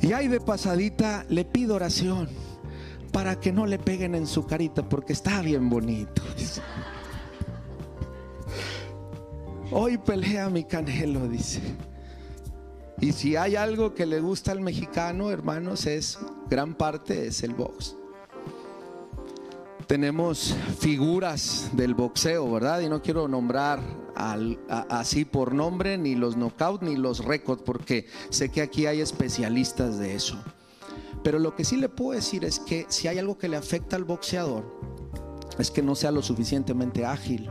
Y 0.00 0.12
ahí 0.12 0.28
de 0.28 0.40
pasadita 0.40 1.24
le 1.28 1.44
pido 1.44 1.76
oración 1.76 2.28
para 3.14 3.38
que 3.38 3.52
no 3.52 3.64
le 3.64 3.78
peguen 3.78 4.16
en 4.16 4.26
su 4.26 4.44
carita 4.44 4.82
porque 4.82 5.12
está 5.12 5.40
bien 5.40 5.70
bonito. 5.70 6.20
Hoy 9.70 9.98
pelea 9.98 10.50
mi 10.50 10.64
canelo, 10.64 11.28
dice. 11.28 11.60
Y 13.00 13.12
si 13.12 13.36
hay 13.36 13.54
algo 13.54 13.94
que 13.94 14.04
le 14.04 14.18
gusta 14.18 14.50
al 14.50 14.60
mexicano, 14.60 15.30
hermanos, 15.30 15.86
es 15.86 16.18
gran 16.50 16.74
parte 16.74 17.28
es 17.28 17.44
el 17.44 17.54
box. 17.54 17.94
Tenemos 19.86 20.56
figuras 20.80 21.70
del 21.72 21.94
boxeo, 21.94 22.50
¿verdad? 22.50 22.80
Y 22.80 22.88
no 22.88 23.00
quiero 23.00 23.28
nombrar 23.28 23.80
así 24.88 25.24
por 25.24 25.54
nombre 25.54 25.98
ni 25.98 26.16
los 26.16 26.34
knockouts 26.34 26.82
ni 26.82 26.96
los 26.96 27.24
récords, 27.24 27.62
porque 27.64 28.08
sé 28.30 28.48
que 28.48 28.60
aquí 28.60 28.86
hay 28.86 29.00
especialistas 29.00 30.00
de 30.00 30.16
eso. 30.16 30.36
Pero 31.24 31.40
lo 31.40 31.56
que 31.56 31.64
sí 31.64 31.76
le 31.76 31.88
puedo 31.88 32.12
decir 32.12 32.44
es 32.44 32.60
que 32.60 32.86
si 32.88 33.08
hay 33.08 33.18
algo 33.18 33.38
que 33.38 33.48
le 33.48 33.56
afecta 33.56 33.96
al 33.96 34.04
boxeador, 34.04 34.64
es 35.58 35.70
que 35.70 35.82
no 35.82 35.94
sea 35.96 36.10
lo 36.10 36.22
suficientemente 36.22 37.04
ágil. 37.04 37.50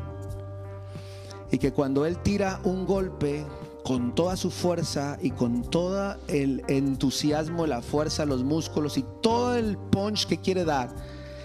Y 1.51 1.57
que 1.57 1.73
cuando 1.73 2.05
él 2.05 2.19
tira 2.19 2.61
un 2.63 2.85
golpe 2.85 3.45
con 3.83 4.15
toda 4.15 4.37
su 4.37 4.51
fuerza 4.51 5.17
y 5.21 5.31
con 5.31 5.63
todo 5.63 6.15
el 6.27 6.63
entusiasmo, 6.67 7.65
la 7.65 7.81
fuerza, 7.81 8.25
los 8.25 8.43
músculos 8.43 8.97
y 8.97 9.05
todo 9.21 9.55
el 9.55 9.77
punch 9.77 10.27
que 10.27 10.39
quiere 10.39 10.63
dar, 10.63 10.95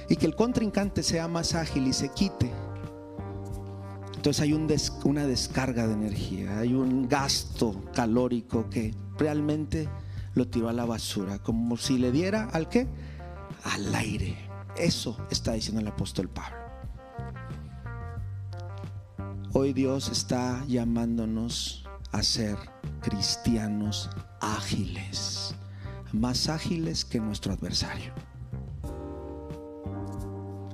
y 0.08 0.16
que 0.16 0.26
el 0.26 0.36
contrincante 0.36 1.02
sea 1.02 1.28
más 1.28 1.54
ágil 1.54 1.86
y 1.86 1.92
se 1.92 2.10
quite, 2.10 2.52
entonces 4.16 4.42
hay 4.42 4.52
una 4.52 5.26
descarga 5.26 5.86
de 5.86 5.94
energía, 5.94 6.58
hay 6.58 6.74
un 6.74 7.08
gasto 7.08 7.74
calórico 7.94 8.68
que 8.68 8.94
realmente 9.16 9.88
lo 10.38 10.48
tiró 10.48 10.68
a 10.68 10.72
la 10.72 10.86
basura, 10.86 11.40
como 11.40 11.76
si 11.76 11.98
le 11.98 12.12
diera 12.12 12.48
al 12.52 12.68
qué? 12.68 12.86
Al 13.64 13.94
aire. 13.94 14.38
Eso 14.76 15.18
está 15.30 15.52
diciendo 15.52 15.80
el 15.80 15.88
apóstol 15.88 16.28
Pablo. 16.28 16.56
Hoy 19.52 19.72
Dios 19.72 20.08
está 20.08 20.64
llamándonos 20.66 21.84
a 22.12 22.22
ser 22.22 22.56
cristianos 23.00 24.08
ágiles, 24.40 25.54
más 26.12 26.48
ágiles 26.48 27.04
que 27.04 27.18
nuestro 27.18 27.52
adversario. 27.52 28.12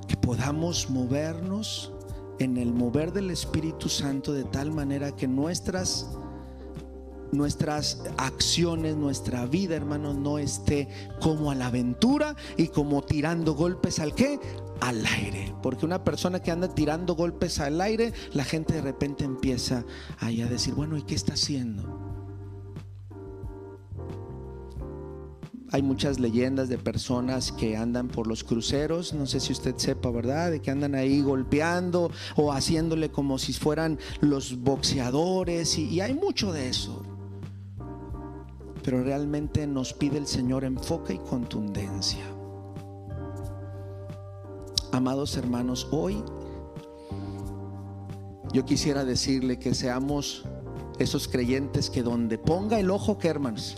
Que 0.06 0.16
podamos 0.18 0.90
movernos 0.90 1.90
en 2.38 2.58
el 2.58 2.74
mover 2.74 3.12
del 3.12 3.30
Espíritu 3.30 3.88
Santo 3.88 4.34
de 4.34 4.44
tal 4.44 4.72
manera 4.72 5.16
que 5.16 5.26
nuestras 5.26 6.18
nuestras 7.34 8.02
acciones, 8.16 8.96
nuestra 8.96 9.46
vida, 9.46 9.76
hermanos, 9.76 10.16
no 10.16 10.38
esté 10.38 10.88
como 11.20 11.50
a 11.50 11.54
la 11.54 11.66
aventura 11.66 12.36
y 12.56 12.68
como 12.68 13.02
tirando 13.02 13.54
golpes 13.54 13.98
al 13.98 14.14
qué? 14.14 14.40
Al 14.80 15.04
aire. 15.06 15.54
Porque 15.62 15.84
una 15.84 16.04
persona 16.04 16.40
que 16.40 16.50
anda 16.50 16.74
tirando 16.74 17.14
golpes 17.14 17.60
al 17.60 17.80
aire, 17.80 18.12
la 18.32 18.44
gente 18.44 18.74
de 18.74 18.82
repente 18.82 19.24
empieza 19.24 19.84
ahí 20.18 20.42
a 20.42 20.46
decir, 20.46 20.74
bueno, 20.74 20.96
¿y 20.96 21.02
qué 21.02 21.14
está 21.14 21.34
haciendo? 21.34 22.00
Hay 25.70 25.82
muchas 25.82 26.20
leyendas 26.20 26.68
de 26.68 26.78
personas 26.78 27.50
que 27.50 27.76
andan 27.76 28.06
por 28.06 28.28
los 28.28 28.44
cruceros, 28.44 29.12
no 29.12 29.26
sé 29.26 29.40
si 29.40 29.52
usted 29.52 29.74
sepa, 29.76 30.08
¿verdad? 30.10 30.52
De 30.52 30.62
que 30.62 30.70
andan 30.70 30.94
ahí 30.94 31.20
golpeando 31.20 32.12
o 32.36 32.52
haciéndole 32.52 33.10
como 33.10 33.38
si 33.38 33.52
fueran 33.54 33.98
los 34.20 34.60
boxeadores 34.60 35.76
y, 35.76 35.88
y 35.88 36.00
hay 36.00 36.14
mucho 36.14 36.52
de 36.52 36.68
eso. 36.68 37.13
Pero 38.84 39.02
realmente 39.02 39.66
nos 39.66 39.94
pide 39.94 40.18
el 40.18 40.26
Señor 40.26 40.62
enfoque 40.62 41.14
y 41.14 41.18
contundencia. 41.18 42.24
Amados 44.92 45.36
hermanos, 45.36 45.88
hoy 45.90 46.22
yo 48.52 48.64
quisiera 48.64 49.04
decirle 49.04 49.58
que 49.58 49.74
seamos 49.74 50.44
esos 51.00 51.26
creyentes 51.26 51.90
que 51.90 52.04
donde 52.04 52.38
ponga 52.38 52.78
el 52.78 52.90
ojo, 52.90 53.18
que 53.18 53.26
hermanos, 53.26 53.76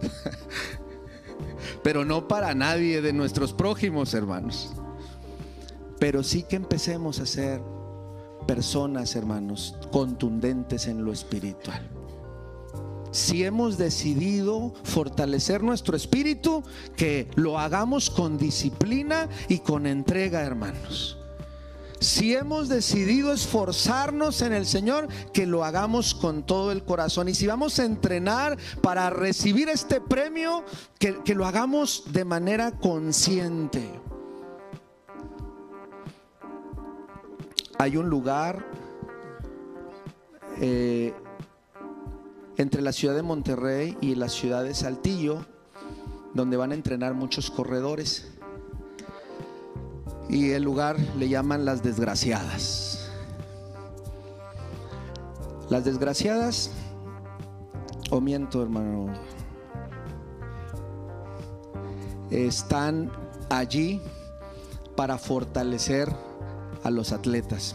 pero 1.82 2.06
no 2.06 2.26
para 2.26 2.54
nadie 2.54 3.02
de 3.02 3.12
nuestros 3.12 3.52
prójimos, 3.52 4.14
hermanos. 4.14 4.72
Pero 5.98 6.22
sí 6.22 6.44
que 6.44 6.56
empecemos 6.56 7.20
a 7.20 7.26
ser 7.26 7.60
personas, 8.46 9.16
hermanos, 9.16 9.76
contundentes 9.92 10.86
en 10.86 11.04
lo 11.04 11.12
espiritual. 11.12 12.03
Si 13.14 13.44
hemos 13.44 13.78
decidido 13.78 14.74
fortalecer 14.82 15.62
nuestro 15.62 15.96
espíritu, 15.96 16.64
que 16.96 17.28
lo 17.36 17.60
hagamos 17.60 18.10
con 18.10 18.36
disciplina 18.38 19.28
y 19.46 19.60
con 19.60 19.86
entrega, 19.86 20.42
hermanos. 20.42 21.16
Si 22.00 22.34
hemos 22.34 22.68
decidido 22.68 23.32
esforzarnos 23.32 24.42
en 24.42 24.52
el 24.52 24.66
Señor, 24.66 25.06
que 25.32 25.46
lo 25.46 25.64
hagamos 25.64 26.12
con 26.12 26.44
todo 26.44 26.72
el 26.72 26.82
corazón. 26.82 27.28
Y 27.28 27.34
si 27.34 27.46
vamos 27.46 27.78
a 27.78 27.84
entrenar 27.84 28.58
para 28.82 29.10
recibir 29.10 29.68
este 29.68 30.00
premio, 30.00 30.64
que, 30.98 31.22
lo 31.36 31.46
hagamos 31.46 32.06
de 32.12 32.24
manera 32.24 32.72
consciente. 32.72 33.88
Hay 37.78 37.96
un 37.96 38.10
lugar 38.10 38.66
eh, 40.60 41.14
entre 42.56 42.82
la 42.82 42.92
ciudad 42.92 43.14
de 43.14 43.22
Monterrey 43.22 43.96
y 44.00 44.14
la 44.14 44.28
ciudad 44.28 44.64
de 44.64 44.74
Saltillo, 44.74 45.44
donde 46.34 46.56
van 46.56 46.72
a 46.72 46.74
entrenar 46.74 47.14
muchos 47.14 47.50
corredores 47.50 48.26
y 50.28 50.50
el 50.50 50.62
lugar 50.62 50.98
le 51.18 51.28
llaman 51.28 51.64
las 51.64 51.82
desgraciadas. 51.82 53.10
Las 55.70 55.84
desgraciadas, 55.84 56.70
o 58.10 58.20
miento 58.20 58.62
hermano, 58.62 59.12
están 62.30 63.10
allí 63.48 64.00
para 64.96 65.18
fortalecer 65.18 66.08
a 66.82 66.90
los 66.90 67.12
atletas. 67.12 67.74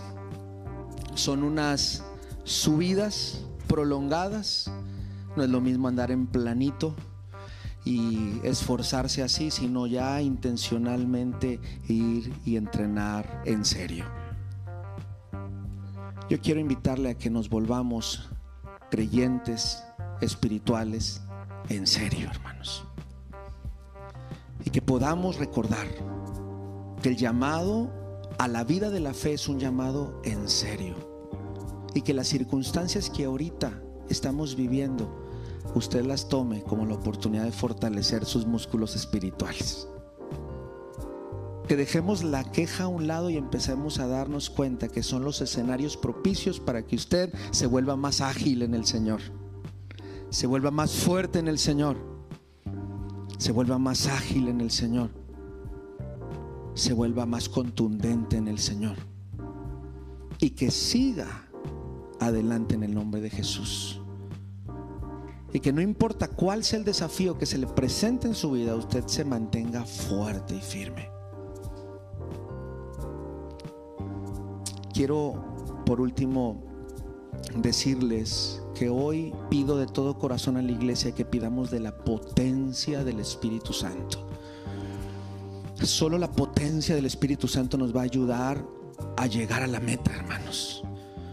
Son 1.15 1.43
unas 1.43 2.03
subidas 2.43 3.41
prolongadas, 3.69 4.69
no 5.37 5.43
es 5.43 5.49
lo 5.49 5.61
mismo 5.61 5.87
andar 5.87 6.11
en 6.11 6.27
planito 6.27 6.95
y 7.85 8.41
esforzarse 8.43 9.23
así, 9.23 9.51
sino 9.51 9.87
ya 9.87 10.21
intencionalmente 10.21 11.61
ir 11.87 12.33
y 12.43 12.57
entrenar 12.57 13.43
en 13.45 13.63
serio. 13.63 14.05
Yo 16.29 16.41
quiero 16.41 16.59
invitarle 16.59 17.11
a 17.11 17.17
que 17.17 17.29
nos 17.29 17.49
volvamos 17.49 18.29
creyentes 18.91 19.81
espirituales 20.19 21.21
en 21.69 21.87
serio, 21.87 22.29
hermanos. 22.29 22.83
Y 24.65 24.71
que 24.71 24.81
podamos 24.81 25.37
recordar 25.37 25.87
que 27.01 27.09
el 27.09 27.17
llamado 27.17 27.89
a 28.37 28.47
la 28.47 28.63
vida 28.63 28.89
de 28.89 28.99
la 28.99 29.13
fe 29.13 29.33
es 29.33 29.47
un 29.47 29.59
llamado 29.59 30.21
en 30.23 30.49
serio. 30.49 31.08
Y 31.93 32.01
que 32.01 32.13
las 32.13 32.27
circunstancias 32.27 33.09
que 33.09 33.25
ahorita 33.25 33.81
estamos 34.09 34.55
viviendo 34.55 35.29
usted 35.75 36.05
las 36.05 36.29
tome 36.29 36.63
como 36.63 36.85
la 36.85 36.95
oportunidad 36.95 37.45
de 37.45 37.51
fortalecer 37.51 38.25
sus 38.25 38.45
músculos 38.45 38.95
espirituales. 38.95 39.87
Que 41.67 41.75
dejemos 41.75 42.23
la 42.23 42.51
queja 42.51 42.85
a 42.85 42.87
un 42.87 43.07
lado 43.07 43.29
y 43.29 43.37
empecemos 43.37 43.99
a 43.99 44.07
darnos 44.07 44.49
cuenta 44.49 44.87
que 44.87 45.03
son 45.03 45.23
los 45.23 45.41
escenarios 45.41 45.97
propicios 45.97 46.59
para 46.59 46.85
que 46.85 46.95
usted 46.95 47.31
se 47.51 47.67
vuelva 47.67 47.95
más 47.95 48.21
ágil 48.21 48.63
en 48.63 48.73
el 48.73 48.85
Señor, 48.85 49.21
se 50.31 50.47
vuelva 50.47 50.71
más 50.71 50.91
fuerte 50.91 51.37
en 51.37 51.47
el 51.47 51.59
Señor, 51.59 51.97
se 53.37 53.51
vuelva 53.51 53.77
más 53.77 54.07
ágil 54.07 54.47
en 54.47 54.61
el 54.61 54.71
Señor, 54.71 55.11
se 56.73 56.93
vuelva 56.93 57.27
más 57.27 57.49
contundente 57.49 58.37
en 58.37 58.47
el 58.47 58.57
Señor 58.57 58.95
y 60.39 60.51
que 60.51 60.71
siga 60.71 61.48
adelante 62.19 62.75
en 62.75 62.83
el 62.83 62.93
nombre 62.93 63.21
de 63.21 63.29
Jesús. 63.29 64.01
Y 65.51 65.59
que 65.59 65.73
no 65.73 65.81
importa 65.81 66.27
cuál 66.27 66.63
sea 66.63 66.79
el 66.79 66.85
desafío 66.85 67.37
que 67.37 67.45
se 67.45 67.57
le 67.57 67.67
presente 67.67 68.27
en 68.27 68.35
su 68.35 68.51
vida, 68.51 68.75
usted 68.75 69.05
se 69.07 69.25
mantenga 69.25 69.83
fuerte 69.83 70.55
y 70.55 70.61
firme. 70.61 71.09
Quiero, 74.93 75.81
por 75.85 76.01
último, 76.01 76.61
decirles 77.55 78.61
que 78.75 78.89
hoy 78.89 79.33
pido 79.49 79.77
de 79.77 79.87
todo 79.87 80.17
corazón 80.17 80.57
a 80.57 80.61
la 80.61 80.71
iglesia 80.71 81.13
que 81.13 81.25
pidamos 81.25 81.71
de 81.71 81.79
la 81.79 81.97
potencia 81.97 83.03
del 83.03 83.19
Espíritu 83.19 83.73
Santo. 83.73 84.27
Solo 85.81 86.17
la 86.17 86.31
potencia 86.31 86.93
del 86.93 87.05
Espíritu 87.05 87.47
Santo 87.47 87.77
nos 87.77 87.95
va 87.95 88.01
a 88.01 88.03
ayudar 88.03 88.63
a 89.17 89.27
llegar 89.27 89.63
a 89.63 89.67
la 89.67 89.79
meta, 89.79 90.11
hermanos. 90.11 90.83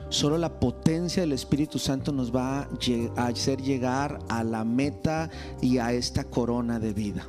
Solo 0.09 0.39
la 0.39 0.61
potencia 0.61 1.23
del 1.23 1.33
Espíritu 1.33 1.79
Santo 1.79 2.13
nos 2.13 2.35
va 2.35 2.69
a 3.17 3.27
hacer 3.27 3.61
llegar 3.61 4.19
a 4.29 4.45
la 4.45 4.65
meta 4.65 5.29
y 5.61 5.79
a 5.79 5.93
esta 5.93 6.25
corona 6.25 6.79
de 6.79 6.93
vida. 6.93 7.29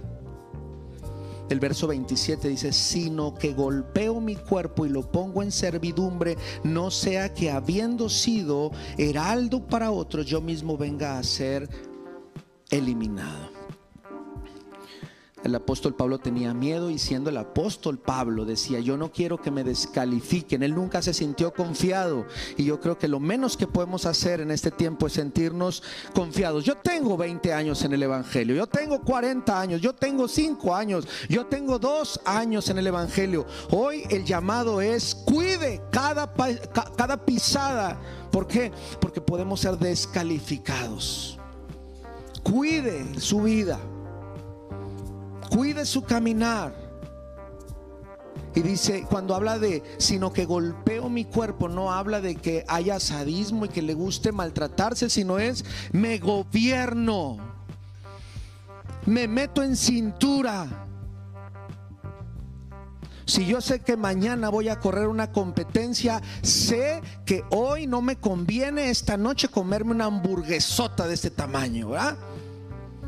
El 1.50 1.60
verso 1.60 1.88
27 1.88 2.50
dice, 2.50 2.74
sino 2.74 3.34
que 3.34 3.54
golpeo 3.54 4.20
mi 4.20 4.36
cuerpo 4.36 4.86
y 4.86 4.90
lo 4.90 5.10
pongo 5.10 5.42
en 5.42 5.52
servidumbre, 5.52 6.38
no 6.64 6.92
sea 6.92 7.34
que 7.34 7.50
habiendo 7.50 8.10
sido 8.10 8.72
heraldo 8.98 9.66
para 9.66 9.92
otros, 9.92 10.26
yo 10.26 10.42
mismo 10.42 10.78
venga 10.78 11.18
a 11.18 11.24
ser 11.24 11.70
eliminado. 12.70 13.57
El 15.48 15.56
apóstol 15.56 15.96
Pablo 15.96 16.20
tenía 16.20 16.54
miedo 16.54 16.90
y 16.90 17.00
siendo 17.00 17.30
el 17.30 17.38
apóstol 17.38 17.98
Pablo 17.98 18.44
decía, 18.44 18.82
yo 18.82 18.98
no 18.98 19.14
quiero 19.14 19.42
que 19.42 19.50
me 19.50 19.64
descalifiquen. 19.64 20.62
Él 20.62 20.76
nunca 20.76 21.02
se 21.02 21.14
sintió 21.14 21.54
confiado 21.54 22.26
y 22.58 22.66
yo 22.66 22.82
creo 22.82 22.98
que 22.98 23.08
lo 23.08 23.22
menos 23.22 23.56
que 23.56 23.66
podemos 23.66 24.06
hacer 24.06 24.42
en 24.42 24.52
este 24.52 24.72
tiempo 24.72 25.08
es 25.08 25.14
sentirnos 25.14 25.84
confiados. 26.14 26.66
Yo 26.66 26.76
tengo 26.76 27.16
20 27.16 27.54
años 27.54 27.82
en 27.86 27.94
el 27.94 28.04
Evangelio, 28.04 28.58
yo 28.58 28.68
tengo 28.68 29.02
40 29.02 29.58
años, 29.58 29.80
yo 29.80 29.96
tengo 29.96 30.28
5 30.28 30.76
años, 30.76 31.08
yo 31.30 31.46
tengo 31.46 31.80
2 31.80 32.20
años 32.26 32.70
en 32.70 32.80
el 32.80 32.88
Evangelio. 32.88 33.46
Hoy 33.70 34.04
el 34.10 34.26
llamado 34.26 34.82
es 34.82 35.16
cuide 35.16 35.82
cada, 35.94 36.30
cada 36.98 37.26
pisada. 37.26 37.98
¿Por 38.34 38.48
qué? 38.48 38.74
Porque 39.00 39.22
podemos 39.22 39.62
ser 39.62 39.78
descalificados. 39.78 41.40
Cuide 42.44 43.18
su 43.18 43.44
vida 43.44 43.80
cuide 45.50 45.86
su 45.86 46.04
caminar. 46.04 46.88
Y 48.56 48.62
dice, 48.62 49.06
cuando 49.08 49.36
habla 49.36 49.60
de, 49.60 49.84
sino 50.00 50.34
que 50.34 50.46
golpeo 50.46 51.10
mi 51.10 51.26
cuerpo, 51.26 51.70
no 51.70 51.92
habla 51.92 52.22
de 52.22 52.36
que 52.36 52.66
haya 52.68 53.00
sadismo 53.00 53.66
y 53.66 53.70
que 53.70 53.84
le 53.84 53.94
guste 53.94 54.32
maltratarse, 54.32 55.12
sino 55.12 55.38
es, 55.38 55.64
me 55.92 56.18
gobierno, 56.18 57.38
me 59.06 59.28
meto 59.28 59.62
en 59.62 59.76
cintura. 59.76 60.88
Si 63.28 63.46
yo 63.46 63.62
sé 63.62 63.82
que 63.82 63.96
mañana 63.96 64.50
voy 64.50 64.70
a 64.70 64.80
correr 64.80 65.08
una 65.08 65.32
competencia, 65.32 66.22
sé 66.42 67.02
que 67.26 67.44
hoy 67.52 67.86
no 67.86 68.02
me 68.02 68.16
conviene 68.16 68.90
esta 68.90 69.18
noche 69.18 69.50
comerme 69.50 69.92
una 69.92 70.06
hamburguesota 70.06 71.08
de 71.08 71.14
este 71.14 71.30
tamaño, 71.30 71.90
¿verdad? 71.90 72.18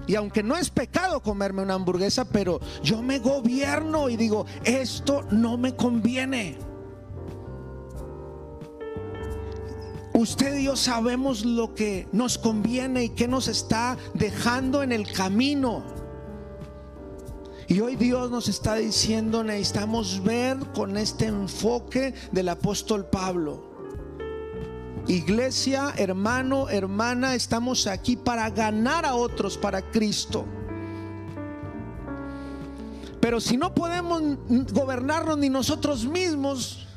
Y 0.09 0.15
aunque 0.15 0.41
no 0.41 0.57
es 0.57 0.71
pecado 0.71 1.21
comerme 1.21 1.61
una 1.61 1.75
hamburguesa, 1.75 2.25
pero 2.25 2.59
yo 2.81 3.03
me 3.03 3.19
gobierno 3.19 4.09
y 4.09 4.17
digo, 4.17 4.47
esto 4.63 5.21
no 5.29 5.55
me 5.55 5.75
conviene. 5.75 6.57
Usted 10.15 10.57
y 10.57 10.63
yo 10.63 10.75
sabemos 10.75 11.45
lo 11.45 11.75
que 11.75 12.07
nos 12.11 12.39
conviene 12.39 13.03
y 13.03 13.09
que 13.09 13.27
nos 13.27 13.47
está 13.47 13.99
dejando 14.15 14.81
en 14.81 14.93
el 14.93 15.11
camino. 15.13 15.83
Y 17.67 17.79
hoy 17.81 17.95
Dios 17.95 18.31
nos 18.31 18.49
está 18.49 18.77
diciendo, 18.77 19.43
necesitamos 19.43 20.23
ver 20.23 20.57
con 20.73 20.97
este 20.97 21.27
enfoque 21.27 22.15
del 22.31 22.49
apóstol 22.49 23.05
Pablo. 23.05 23.68
Iglesia, 25.09 25.91
hermano, 25.97 26.69
hermana, 26.69 27.33
estamos 27.33 27.87
aquí 27.87 28.15
para 28.15 28.47
ganar 28.51 29.05
a 29.05 29.15
otros 29.15 29.57
para 29.57 29.81
Cristo. 29.81 30.45
Pero 33.19 33.41
si 33.41 33.57
no 33.57 33.73
podemos 33.73 34.21
gobernarnos 34.71 35.39
ni 35.39 35.49
nosotros 35.49 36.05
mismos, 36.05 36.87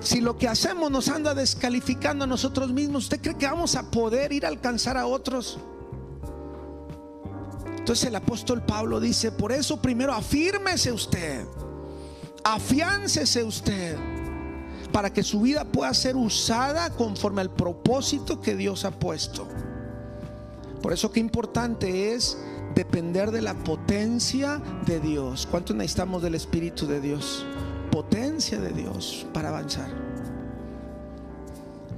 si 0.00 0.20
lo 0.20 0.36
que 0.36 0.46
hacemos 0.46 0.90
nos 0.90 1.08
anda 1.08 1.34
descalificando 1.34 2.24
a 2.24 2.26
nosotros 2.26 2.70
mismos, 2.70 3.04
¿usted 3.04 3.22
cree 3.22 3.38
que 3.38 3.46
vamos 3.46 3.74
a 3.74 3.90
poder 3.90 4.30
ir 4.34 4.44
a 4.44 4.48
alcanzar 4.48 4.98
a 4.98 5.06
otros? 5.06 5.58
Entonces 7.78 8.08
el 8.08 8.16
apóstol 8.16 8.62
Pablo 8.62 9.00
dice, 9.00 9.32
por 9.32 9.52
eso 9.52 9.80
primero 9.80 10.12
afírmese 10.12 10.92
usted, 10.92 11.46
afiáncese 12.44 13.42
usted, 13.42 13.96
para 14.94 15.12
que 15.12 15.24
su 15.24 15.40
vida 15.40 15.64
pueda 15.64 15.92
ser 15.92 16.14
usada 16.14 16.88
conforme 16.90 17.40
al 17.40 17.50
propósito 17.50 18.40
que 18.40 18.54
Dios 18.54 18.84
ha 18.84 18.92
puesto. 18.92 19.48
Por 20.80 20.92
eso 20.92 21.10
qué 21.10 21.18
importante 21.18 22.14
es 22.14 22.38
depender 22.76 23.32
de 23.32 23.42
la 23.42 23.54
potencia 23.54 24.62
de 24.86 25.00
Dios. 25.00 25.48
¿Cuánto 25.50 25.74
necesitamos 25.74 26.22
del 26.22 26.36
Espíritu 26.36 26.86
de 26.86 27.00
Dios? 27.00 27.44
Potencia 27.90 28.60
de 28.60 28.70
Dios 28.70 29.26
para 29.34 29.48
avanzar. 29.48 29.90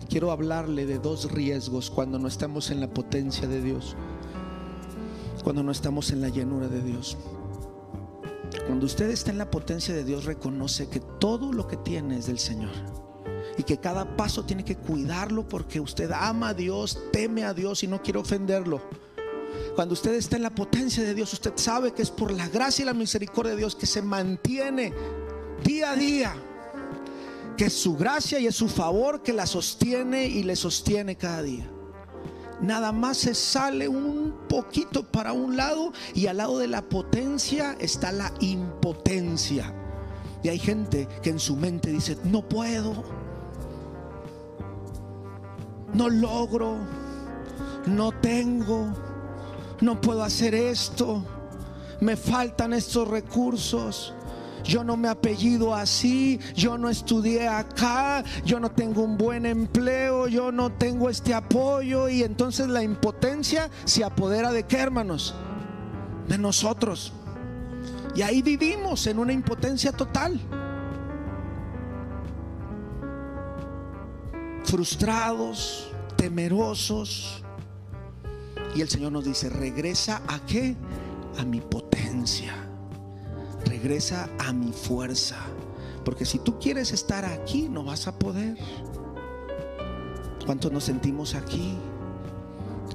Quiero 0.08 0.30
hablarle 0.30 0.86
de 0.86 0.98
dos 0.98 1.30
riesgos 1.30 1.90
cuando 1.90 2.18
no 2.18 2.28
estamos 2.28 2.70
en 2.70 2.80
la 2.80 2.88
potencia 2.88 3.46
de 3.46 3.60
Dios, 3.60 3.94
cuando 5.44 5.62
no 5.62 5.70
estamos 5.70 6.12
en 6.12 6.22
la 6.22 6.30
llenura 6.30 6.68
de 6.68 6.80
Dios. 6.80 7.18
Cuando 8.66 8.86
usted 8.86 9.10
está 9.10 9.30
en 9.30 9.38
la 9.38 9.50
potencia 9.50 9.94
de 9.94 10.04
Dios, 10.04 10.24
reconoce 10.24 10.88
que 10.88 11.00
todo 11.20 11.52
lo 11.52 11.68
que 11.68 11.76
tiene 11.76 12.18
es 12.18 12.26
del 12.26 12.38
Señor 12.38 12.72
y 13.56 13.62
que 13.62 13.78
cada 13.78 14.16
paso 14.16 14.44
tiene 14.44 14.64
que 14.64 14.76
cuidarlo 14.76 15.48
porque 15.48 15.80
usted 15.80 16.10
ama 16.12 16.48
a 16.48 16.54
Dios, 16.54 16.98
teme 17.12 17.44
a 17.44 17.54
Dios 17.54 17.84
y 17.84 17.86
no 17.86 18.02
quiere 18.02 18.18
ofenderlo. 18.18 18.82
Cuando 19.76 19.94
usted 19.94 20.14
está 20.14 20.36
en 20.36 20.42
la 20.42 20.54
potencia 20.54 21.02
de 21.02 21.14
Dios, 21.14 21.32
usted 21.32 21.52
sabe 21.56 21.92
que 21.92 22.02
es 22.02 22.10
por 22.10 22.32
la 22.32 22.48
gracia 22.48 22.82
y 22.82 22.86
la 22.86 22.94
misericordia 22.94 23.52
de 23.52 23.58
Dios 23.58 23.76
que 23.76 23.86
se 23.86 24.02
mantiene 24.02 24.92
día 25.62 25.92
a 25.92 25.96
día. 25.96 26.34
Que 27.56 27.66
es 27.66 27.72
su 27.72 27.96
gracia 27.96 28.38
y 28.38 28.46
es 28.46 28.56
su 28.56 28.68
favor 28.68 29.22
que 29.22 29.32
la 29.32 29.46
sostiene 29.46 30.26
y 30.26 30.42
le 30.42 30.56
sostiene 30.56 31.16
cada 31.16 31.42
día. 31.42 31.70
Nada 32.60 32.92
más 32.92 33.18
se 33.18 33.34
sale 33.34 33.88
un 33.88 34.34
poquito 34.48 35.04
para 35.04 35.32
un 35.32 35.56
lado 35.56 35.92
y 36.14 36.26
al 36.26 36.38
lado 36.38 36.58
de 36.58 36.68
la 36.68 36.82
potencia 36.82 37.76
está 37.78 38.12
la 38.12 38.32
impotencia. 38.40 39.74
Y 40.42 40.48
hay 40.48 40.58
gente 40.58 41.08
que 41.22 41.30
en 41.30 41.38
su 41.38 41.56
mente 41.56 41.90
dice, 41.90 42.16
no 42.24 42.48
puedo 42.48 43.04
no 45.96 46.10
logro, 46.10 46.76
no 47.86 48.12
tengo, 48.12 48.92
no 49.80 50.00
puedo 50.00 50.22
hacer 50.22 50.54
esto, 50.54 51.24
me 52.00 52.16
faltan 52.16 52.72
estos 52.74 53.08
recursos. 53.08 54.14
Yo 54.66 54.82
no 54.84 54.96
me 54.96 55.08
apellido 55.08 55.74
así, 55.74 56.40
yo 56.54 56.76
no 56.76 56.88
estudié 56.88 57.48
acá, 57.48 58.24
yo 58.44 58.58
no 58.58 58.70
tengo 58.70 59.02
un 59.02 59.16
buen 59.16 59.46
empleo, 59.46 60.26
yo 60.26 60.50
no 60.50 60.72
tengo 60.72 61.08
este 61.08 61.34
apoyo 61.34 62.08
y 62.08 62.22
entonces 62.22 62.68
la 62.68 62.82
impotencia 62.82 63.70
se 63.84 64.04
apodera 64.04 64.52
de 64.52 64.64
qué, 64.64 64.78
hermanos? 64.78 65.34
De 66.28 66.36
nosotros. 66.36 67.12
Y 68.14 68.22
ahí 68.22 68.42
vivimos 68.42 69.06
en 69.06 69.18
una 69.18 69.32
impotencia 69.32 69.92
total. 69.92 70.40
frustrados, 74.66 75.90
temerosos. 76.16 77.42
Y 78.74 78.82
el 78.82 78.90
Señor 78.90 79.12
nos 79.12 79.24
dice, 79.24 79.48
regresa 79.48 80.20
a 80.28 80.40
qué? 80.40 80.76
A 81.38 81.44
mi 81.44 81.60
potencia. 81.60 82.65
Regresa 83.76 84.30
a 84.38 84.54
mi 84.54 84.72
fuerza. 84.72 85.36
Porque 86.02 86.24
si 86.24 86.38
tú 86.38 86.58
quieres 86.58 86.92
estar 86.92 87.26
aquí, 87.26 87.68
no 87.68 87.84
vas 87.84 88.08
a 88.08 88.18
poder. 88.18 88.56
¿Cuántos 90.46 90.72
nos 90.72 90.84
sentimos 90.84 91.34
aquí? 91.34 91.78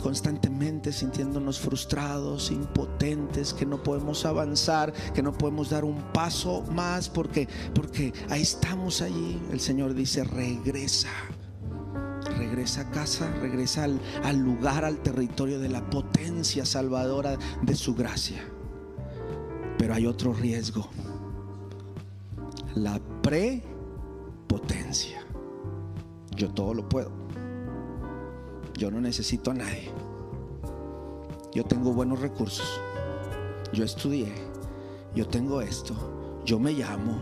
constantemente 0.02 0.92
sintiéndonos 0.92 1.60
frustrados, 1.60 2.50
impotentes, 2.50 3.54
que 3.54 3.68
no 3.68 3.84
podemos 3.84 4.26
avanzar, 4.26 4.92
que 5.14 5.22
no 5.22 5.32
podemos 5.32 5.70
dar 5.70 5.84
un 5.84 6.02
paso 6.12 6.64
más 6.72 7.08
porque 7.08 7.48
porque 7.76 8.12
ahí 8.32 8.42
estamos 8.42 9.04
allí. 9.04 9.40
El 9.52 9.60
Señor 9.60 9.94
dice, 9.94 10.24
"Regresa." 10.24 11.10
regresa 12.38 12.82
a 12.82 12.90
casa, 12.90 13.30
regresa 13.40 13.84
al, 13.84 14.38
lugar, 14.40 14.84
al 14.84 14.98
territorio 15.04 15.60
de 15.60 15.70
la 15.70 15.88
potencia 15.92 16.66
salvadora 16.66 17.38
de 17.62 17.76
su 17.76 17.94
gracia. 17.94 18.42
Pero 19.82 19.96
hay 19.96 20.06
otro 20.06 20.32
riesgo, 20.32 20.88
la 22.76 23.02
prepotencia. 23.24 25.26
Yo 26.36 26.52
todo 26.52 26.76
lo 26.76 26.88
puedo. 26.88 27.10
Yo 28.78 28.92
no 28.92 29.02
necesito 29.02 29.50
a 29.50 29.56
nadie. 29.56 29.90
Yo 31.56 31.66
tengo 31.66 31.94
buenos 31.94 32.22
recursos. 32.22 32.80
Yo 33.74 33.84
estudié. 33.84 34.32
Yo 35.16 35.28
tengo 35.28 35.62
esto. 35.62 35.96
Yo 36.46 36.60
me 36.60 36.74
llamo. 36.74 37.18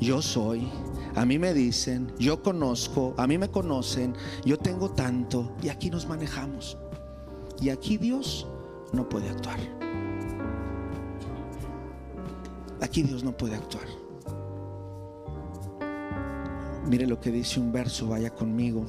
Yo 0.00 0.20
soy 0.20 0.68
a 1.14 1.24
mí 1.24 1.38
me 1.38 1.54
dicen, 1.54 2.12
yo 2.18 2.42
conozco, 2.42 3.14
a 3.18 3.28
mí 3.28 3.38
me 3.38 3.50
conocen, 3.50 4.14
yo 4.44 4.58
tengo 4.58 4.90
tanto 4.90 5.54
y 5.62 5.68
aquí 5.68 5.90
nos 5.90 6.08
manejamos. 6.08 6.76
Y 7.60 7.68
aquí 7.68 7.98
Dios 7.98 8.48
no 8.92 9.08
puede 9.08 9.28
actuar. 9.28 9.60
Aquí 12.80 13.02
Dios 13.02 13.22
no 13.22 13.36
puede 13.36 13.54
actuar. 13.54 13.84
Mire 16.86 17.06
lo 17.06 17.20
que 17.20 17.30
dice 17.30 17.60
un 17.60 17.70
verso, 17.70 18.08
vaya 18.08 18.30
conmigo. 18.30 18.84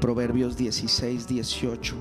Proverbios 0.00 0.56
16, 0.56 1.28
18. 1.28 1.94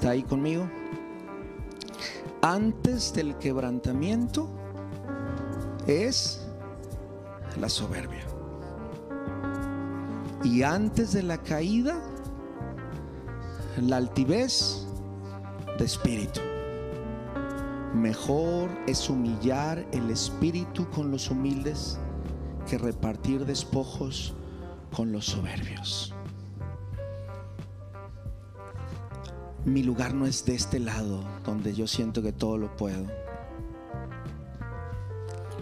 ¿Está 0.00 0.12
ahí 0.12 0.22
conmigo? 0.22 0.66
Antes 2.40 3.12
del 3.12 3.36
quebrantamiento 3.36 4.48
es 5.86 6.40
la 7.60 7.68
soberbia. 7.68 8.24
Y 10.42 10.62
antes 10.62 11.12
de 11.12 11.22
la 11.22 11.36
caída 11.36 12.00
la 13.76 13.98
altivez 13.98 14.86
de 15.78 15.84
espíritu. 15.84 16.40
Mejor 17.94 18.70
es 18.86 19.10
humillar 19.10 19.86
el 19.92 20.10
espíritu 20.10 20.88
con 20.88 21.10
los 21.10 21.30
humildes 21.30 21.98
que 22.66 22.78
repartir 22.78 23.44
despojos 23.44 24.32
con 24.96 25.12
los 25.12 25.26
soberbios. 25.26 26.14
Mi 29.64 29.82
lugar 29.82 30.14
no 30.14 30.26
es 30.26 30.44
de 30.44 30.54
este 30.54 30.78
lado, 30.78 31.22
donde 31.44 31.74
yo 31.74 31.86
siento 31.86 32.22
que 32.22 32.32
todo 32.32 32.56
lo 32.56 32.74
puedo. 32.76 33.06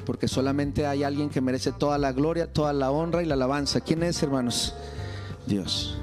Porque 0.06 0.28
solamente 0.28 0.86
hay 0.86 1.02
alguien 1.02 1.28
que 1.28 1.40
merece 1.40 1.72
toda 1.72 1.98
la 1.98 2.12
gloria, 2.12 2.52
toda 2.52 2.72
la 2.72 2.90
honra 2.90 3.22
y 3.22 3.26
la 3.26 3.34
alabanza. 3.34 3.80
¿Quién 3.80 4.02
es, 4.02 4.22
hermanos? 4.22 4.74
Dios. 5.46 5.98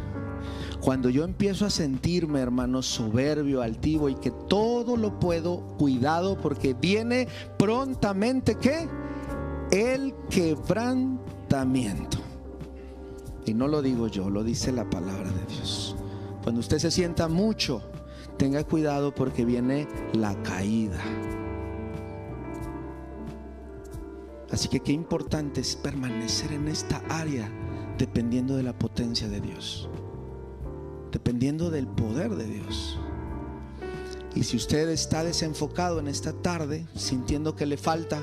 Cuando 0.81 1.09
yo 1.09 1.23
empiezo 1.23 1.65
a 1.65 1.71
sentirme, 1.71 2.41
hermano, 2.41 2.83
soberbio, 2.83 3.63
altivo 3.63 4.09
y 4.09 4.15
que 4.15 4.29
todo 4.29 4.97
lo 4.97 5.19
puedo, 5.19 5.61
cuidado, 5.79 6.37
porque 6.37 6.75
viene 6.75 7.27
prontamente 7.57 8.55
¿qué? 8.55 8.87
El 9.71 10.13
quebrantamiento. 10.29 12.19
Y 13.45 13.55
no 13.55 13.67
lo 13.67 13.81
digo 13.81 14.07
yo, 14.07 14.29
lo 14.29 14.43
dice 14.43 14.71
la 14.71 14.87
palabra 14.87 15.31
de 15.31 15.45
Dios. 15.55 15.95
Cuando 16.45 16.61
usted 16.61 16.79
se 16.79 16.91
sienta 16.91 17.27
mucho, 17.27 17.81
tenga 18.37 18.63
cuidado 18.63 19.13
porque 19.13 19.43
viene 19.43 19.85
la 20.13 20.41
caída. 20.43 21.01
Así 24.49 24.69
que 24.69 24.79
qué 24.79 24.93
importante 24.93 25.59
es 25.59 25.75
permanecer 25.75 26.53
en 26.53 26.69
esta 26.69 27.01
área 27.09 27.51
dependiendo 27.97 28.55
de 28.55 28.63
la 28.63 28.71
potencia 28.71 29.27
de 29.27 29.41
Dios 29.41 29.89
dependiendo 31.15 31.69
del 31.69 31.87
poder 31.87 32.35
de 32.35 32.45
Dios. 32.45 32.99
Y 34.35 34.43
si 34.43 34.57
usted 34.57 34.89
está 34.89 35.23
desenfocado 35.23 35.97
en 35.97 36.09
esta 36.09 36.33
tarde, 36.33 36.85
sintiendo 36.93 37.55
que 37.55 37.65
le 37.65 37.77
falta, 37.77 38.21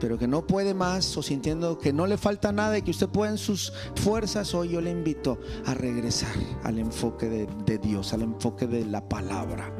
pero 0.00 0.18
que 0.18 0.26
no 0.26 0.46
puede 0.46 0.74
más 0.74 1.16
o 1.16 1.22
sintiendo 1.22 1.78
que 1.78 1.92
no 1.92 2.06
le 2.06 2.16
falta 2.16 2.52
nada 2.52 2.78
y 2.78 2.82
que 2.82 2.90
usted 2.90 3.08
puede 3.08 3.32
en 3.32 3.38
sus 3.38 3.72
fuerzas, 3.96 4.54
hoy 4.54 4.70
yo 4.70 4.80
le 4.80 4.90
invito 4.90 5.38
a 5.64 5.74
regresar 5.74 6.34
al 6.62 6.78
enfoque 6.78 7.28
de, 7.28 7.78
Dios, 7.78 8.12
al 8.12 8.22
enfoque 8.22 8.66
de 8.66 8.84
la 8.84 9.08
palabra. 9.08 9.72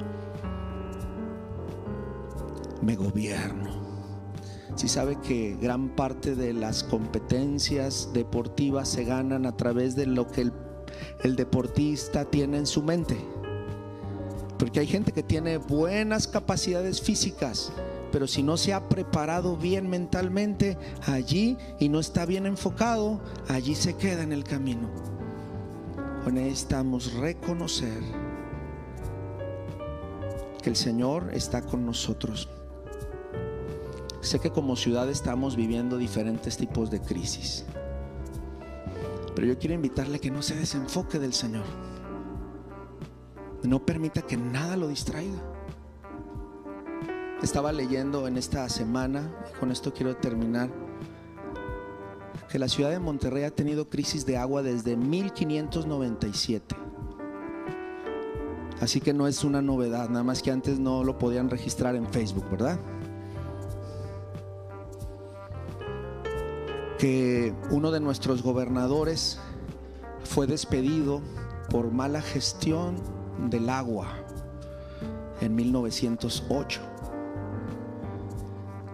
Me 2.83 2.97
gobierno. 2.97 3.87
Si 4.75 4.89
sabe 4.89 5.19
que 5.21 5.57
gran 5.61 5.97
parte 5.97 6.35
de 6.35 6.53
las 6.53 6.85
competencias 6.85 8.11
deportivas 8.13 8.89
se 8.89 9.05
ganan 9.05 9.47
a 9.47 9.57
través 9.57 9.97
de 9.97 10.07
lo 10.07 10.27
que 10.27 10.51
el 11.23 11.37
deportista 11.37 12.27
tiene 12.27 12.59
en 12.59 12.67
su 12.67 12.83
mente. 12.83 13.17
Porque 14.59 14.81
hay 14.81 14.87
gente 14.87 15.13
que 15.13 15.23
tiene 15.23 15.59
buenas 15.59 16.27
capacidades 16.29 17.01
físicas, 17.01 17.73
pero 18.13 18.27
si 18.27 18.43
no 18.43 18.57
se 18.57 18.73
ha 18.73 18.89
preparado 18.89 19.57
bien 19.57 19.89
mentalmente 19.89 20.79
allí 21.07 21.57
y 21.79 21.89
no 21.89 22.01
está 22.01 22.27
bien 22.27 22.47
enfocado, 22.47 23.21
allí 23.49 23.75
se 23.75 23.97
queda 23.97 24.23
en 24.23 24.33
el 24.33 24.45
camino. 24.45 24.89
Necesitamos 26.33 27.13
reconocer 27.15 28.03
que 30.61 30.71
el 30.71 30.77
Señor 30.77 31.31
está 31.33 31.63
con 31.63 31.87
nosotros. 31.87 32.49
Sé 34.21 34.41
que 34.41 34.51
como 34.51 34.75
ciudad 34.75 35.09
estamos 35.09 35.55
viviendo 35.55 35.97
diferentes 35.97 36.57
tipos 36.57 36.91
de 36.91 37.01
crisis, 37.01 37.65
pero 39.37 39.47
yo 39.47 39.57
quiero 39.59 39.75
invitarle 39.75 40.19
que 40.19 40.33
no 40.33 40.43
se 40.43 40.57
desenfoque 40.57 41.21
del 41.21 41.33
Señor. 41.33 41.65
No 43.63 43.87
permita 43.87 44.23
que 44.23 44.37
nada 44.37 44.77
lo 44.77 44.89
distraiga. 44.89 45.56
Estaba 47.43 47.71
leyendo 47.71 48.27
en 48.27 48.39
esta 48.39 48.67
semana, 48.71 49.31
y 49.51 49.59
con 49.59 49.71
esto 49.71 49.93
quiero 49.93 50.17
terminar, 50.17 50.71
que 52.51 52.59
la 52.59 52.67
ciudad 52.67 52.91
de 52.91 52.99
Monterrey 52.99 53.45
ha 53.45 53.51
tenido 53.51 53.91
crisis 53.91 54.25
de 54.25 54.39
agua 54.39 54.63
desde 54.63 54.97
1597. 54.97 56.75
Así 58.81 59.03
que 59.03 59.13
no 59.13 59.27
es 59.27 59.45
una 59.45 59.61
novedad, 59.61 60.09
nada 60.09 60.25
más 60.25 60.43
que 60.43 60.51
antes 60.51 60.79
no 60.79 61.05
lo 61.05 61.19
podían 61.19 61.51
registrar 61.51 61.95
en 61.95 62.07
Facebook, 62.07 62.49
¿verdad? 62.51 62.81
Que 66.99 67.55
uno 67.71 67.91
de 67.91 68.01
nuestros 68.01 68.43
gobernadores 68.43 69.39
fue 70.25 70.47
despedido 70.47 71.21
por 71.69 71.91
mala 71.91 72.23
gestión 72.23 72.97
del 73.51 73.69
agua 73.69 74.09
en 75.43 75.55
1908 75.55 76.96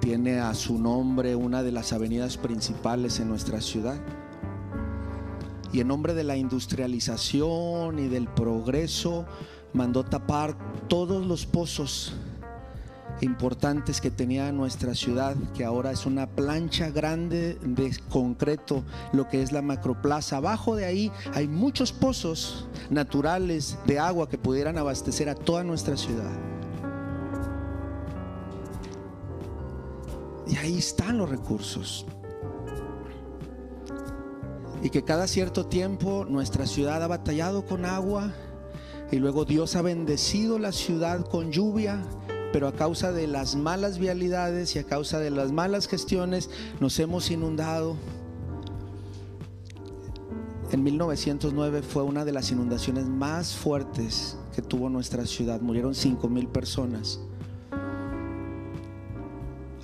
tiene 0.02 0.40
a 0.40 0.52
su 0.52 0.80
nombre 0.80 1.36
una 1.36 1.62
de 1.62 1.70
las 1.70 1.92
avenidas 1.92 2.36
principales 2.36 3.20
en 3.20 3.28
nuestra 3.28 3.60
ciudad. 3.60 4.00
Y 5.72 5.78
en 5.78 5.86
nombre 5.86 6.12
de 6.12 6.24
la 6.24 6.36
industrialización 6.36 8.00
y 8.00 8.08
del 8.08 8.26
progreso, 8.26 9.26
mandó 9.72 10.02
tapar 10.02 10.56
todos 10.88 11.24
los 11.24 11.46
pozos 11.46 12.14
importantes 13.20 14.00
que 14.00 14.10
tenía 14.10 14.50
nuestra 14.50 14.96
ciudad, 14.96 15.36
que 15.54 15.64
ahora 15.64 15.92
es 15.92 16.04
una 16.04 16.26
plancha 16.26 16.90
grande 16.90 17.56
de 17.62 17.96
concreto, 18.08 18.82
lo 19.12 19.28
que 19.28 19.40
es 19.40 19.52
la 19.52 19.62
macroplaza. 19.62 20.38
Abajo 20.38 20.74
de 20.74 20.84
ahí 20.84 21.12
hay 21.32 21.46
muchos 21.46 21.92
pozos 21.92 22.66
naturales 22.90 23.78
de 23.86 24.00
agua 24.00 24.28
que 24.28 24.36
pudieran 24.36 24.78
abastecer 24.78 25.28
a 25.28 25.36
toda 25.36 25.62
nuestra 25.62 25.96
ciudad. 25.96 26.51
Ahí 30.62 30.78
están 30.78 31.18
los 31.18 31.28
recursos. 31.28 32.06
Y 34.80 34.90
que 34.90 35.02
cada 35.02 35.26
cierto 35.26 35.66
tiempo 35.66 36.24
nuestra 36.28 36.66
ciudad 36.66 37.02
ha 37.02 37.06
batallado 37.08 37.66
con 37.66 37.84
agua 37.84 38.32
y 39.10 39.16
luego 39.16 39.44
Dios 39.44 39.74
ha 39.76 39.82
bendecido 39.82 40.58
la 40.58 40.72
ciudad 40.72 41.26
con 41.28 41.50
lluvia, 41.50 42.02
pero 42.52 42.68
a 42.68 42.72
causa 42.72 43.12
de 43.12 43.26
las 43.26 43.56
malas 43.56 43.98
vialidades 43.98 44.74
y 44.76 44.78
a 44.78 44.84
causa 44.84 45.18
de 45.18 45.30
las 45.30 45.50
malas 45.50 45.88
gestiones 45.88 46.48
nos 46.80 46.98
hemos 47.00 47.30
inundado. 47.30 47.96
En 50.70 50.82
1909 50.84 51.82
fue 51.82 52.04
una 52.04 52.24
de 52.24 52.32
las 52.32 52.50
inundaciones 52.50 53.06
más 53.06 53.52
fuertes 53.52 54.38
que 54.54 54.62
tuvo 54.62 54.88
nuestra 54.88 55.26
ciudad. 55.26 55.60
Murieron 55.60 55.94
5 55.94 56.28
mil 56.28 56.46
personas 56.46 57.20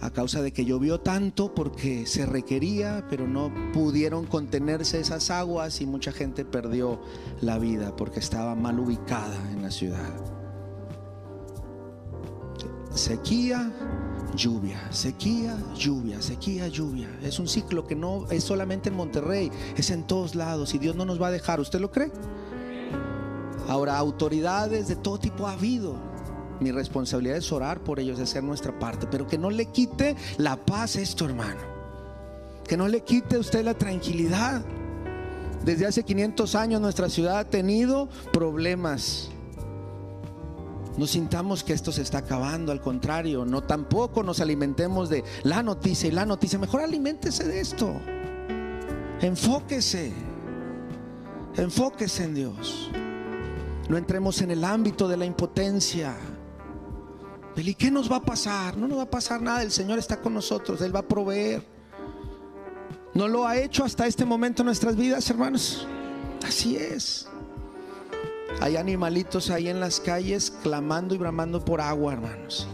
a 0.01 0.11
causa 0.11 0.42
de 0.42 0.53
que 0.53 0.64
llovió 0.64 1.01
tanto 1.01 1.55
porque 1.55 2.07
se 2.07 2.26
requería, 2.26 3.07
pero 3.11 3.26
no 3.26 3.53
pudieron 3.72 4.26
contenerse 4.26 5.01
esas 5.01 5.30
aguas 5.30 5.80
y 5.80 5.86
mucha 5.86 6.12
gente 6.12 6.44
perdió 6.44 7.01
la 7.40 7.59
vida 7.59 7.96
porque 7.96 8.20
estaba 8.20 8.55
mal 8.55 8.78
ubicada 8.78 9.36
en 9.51 9.62
la 9.62 9.70
ciudad. 9.70 10.14
Sequía, 12.94 13.72
lluvia, 14.34 14.92
sequía, 14.92 15.57
lluvia, 15.76 16.22
sequía, 16.22 16.68
lluvia. 16.68 17.09
Es 17.22 17.38
un 17.38 17.49
ciclo 17.49 17.86
que 17.86 17.94
no 17.94 18.26
es 18.30 18.44
solamente 18.44 18.88
en 18.88 18.96
Monterrey, 18.96 19.51
es 19.76 19.90
en 19.90 20.07
todos 20.07 20.34
lados 20.34 20.74
y 20.74 20.78
Dios 20.78 20.96
no 20.96 21.05
nos 21.05 21.20
va 21.20 21.28
a 21.28 21.32
dejar. 21.32 21.61
¿Usted 21.61 21.80
lo 21.80 21.90
cree? 21.90 22.11
Ahora, 23.68 23.99
autoridades 23.99 24.88
de 24.88 24.96
todo 24.96 25.18
tipo 25.18 25.46
ha 25.46 25.53
habido, 25.53 25.94
mi 26.61 26.70
responsabilidad 26.70 27.36
es 27.36 27.52
orar 27.52 27.80
por 27.80 28.00
ellos, 28.00 28.18
hacer 28.20 28.42
nuestra 28.42 28.78
parte, 28.78 29.06
pero 29.11 29.26
que 29.26 29.38
no 29.38 29.50
le 29.50 29.66
quite 29.66 30.16
la 30.36 30.56
paz 30.56 30.96
esto, 30.96 31.24
hermano. 31.24 31.61
Que 32.66 32.76
no 32.76 32.88
le 32.88 33.02
quite 33.02 33.36
a 33.36 33.38
usted 33.38 33.64
la 33.64 33.74
tranquilidad. 33.74 34.62
Desde 35.64 35.86
hace 35.86 36.02
500 36.02 36.54
años 36.54 36.80
nuestra 36.80 37.09
ciudad 37.09 37.38
ha 37.38 37.44
tenido 37.44 38.09
problemas. 38.32 39.30
No 40.96 41.06
sintamos 41.06 41.62
que 41.62 41.72
esto 41.72 41.92
se 41.92 42.02
está 42.02 42.18
acabando, 42.18 42.72
al 42.72 42.80
contrario, 42.80 43.44
no 43.44 43.62
tampoco 43.62 44.24
nos 44.24 44.40
alimentemos 44.40 45.09
de 45.09 45.22
la 45.44 45.62
noticia 45.62 46.09
y 46.09 46.12
la 46.12 46.26
noticia. 46.26 46.59
Mejor 46.59 46.80
aliméntese 46.80 47.46
de 47.46 47.61
esto. 47.61 47.94
Enfóquese. 49.20 50.12
Enfóquese 51.56 52.24
en 52.24 52.34
Dios. 52.34 52.90
No 53.88 53.96
entremos 53.96 54.42
en 54.42 54.50
el 54.50 54.64
ámbito 54.64 55.09
de 55.09 55.16
la 55.16 55.24
impotencia. 55.24 56.14
¿Y 57.66 57.74
qué 57.74 57.90
nos 57.90 58.11
va 58.11 58.16
a 58.16 58.22
pasar? 58.22 58.76
No 58.76 58.86
nos 58.86 58.98
va 58.98 59.02
a 59.02 59.11
pasar 59.11 59.42
nada, 59.42 59.62
el 59.62 59.72
Señor 59.72 59.98
está 59.98 60.20
con 60.20 60.34
nosotros, 60.34 60.80
Él 60.82 60.94
va 60.94 61.00
a 61.00 61.09
proveer. 61.09 61.62
No 63.14 63.26
lo 63.26 63.46
ha 63.46 63.56
hecho 63.56 63.84
hasta 63.84 64.06
este 64.06 64.24
momento 64.24 64.62
en 64.62 64.66
nuestras 64.66 64.94
vidas, 64.94 65.28
hermanos. 65.30 65.86
Así 66.46 66.76
es. 66.76 67.28
Hay 68.61 68.76
animalitos 68.76 69.50
ahí 69.50 69.68
en 69.68 69.80
las 69.80 70.00
calles 70.00 70.50
clamando 70.62 71.14
y 71.14 71.18
bramando 71.18 71.64
por 71.64 71.80
agua, 71.80 72.12
hermanos. 72.12 72.68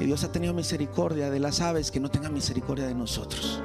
Y 0.00 0.04
Dios 0.04 0.24
ha 0.24 0.32
tenido 0.32 0.54
misericordia 0.54 1.30
de 1.30 1.40
las 1.40 1.60
aves, 1.60 1.90
que 1.90 2.00
no 2.00 2.10
tenga 2.10 2.30
misericordia 2.30 2.86
de 2.86 2.94
nosotros. 2.94 3.62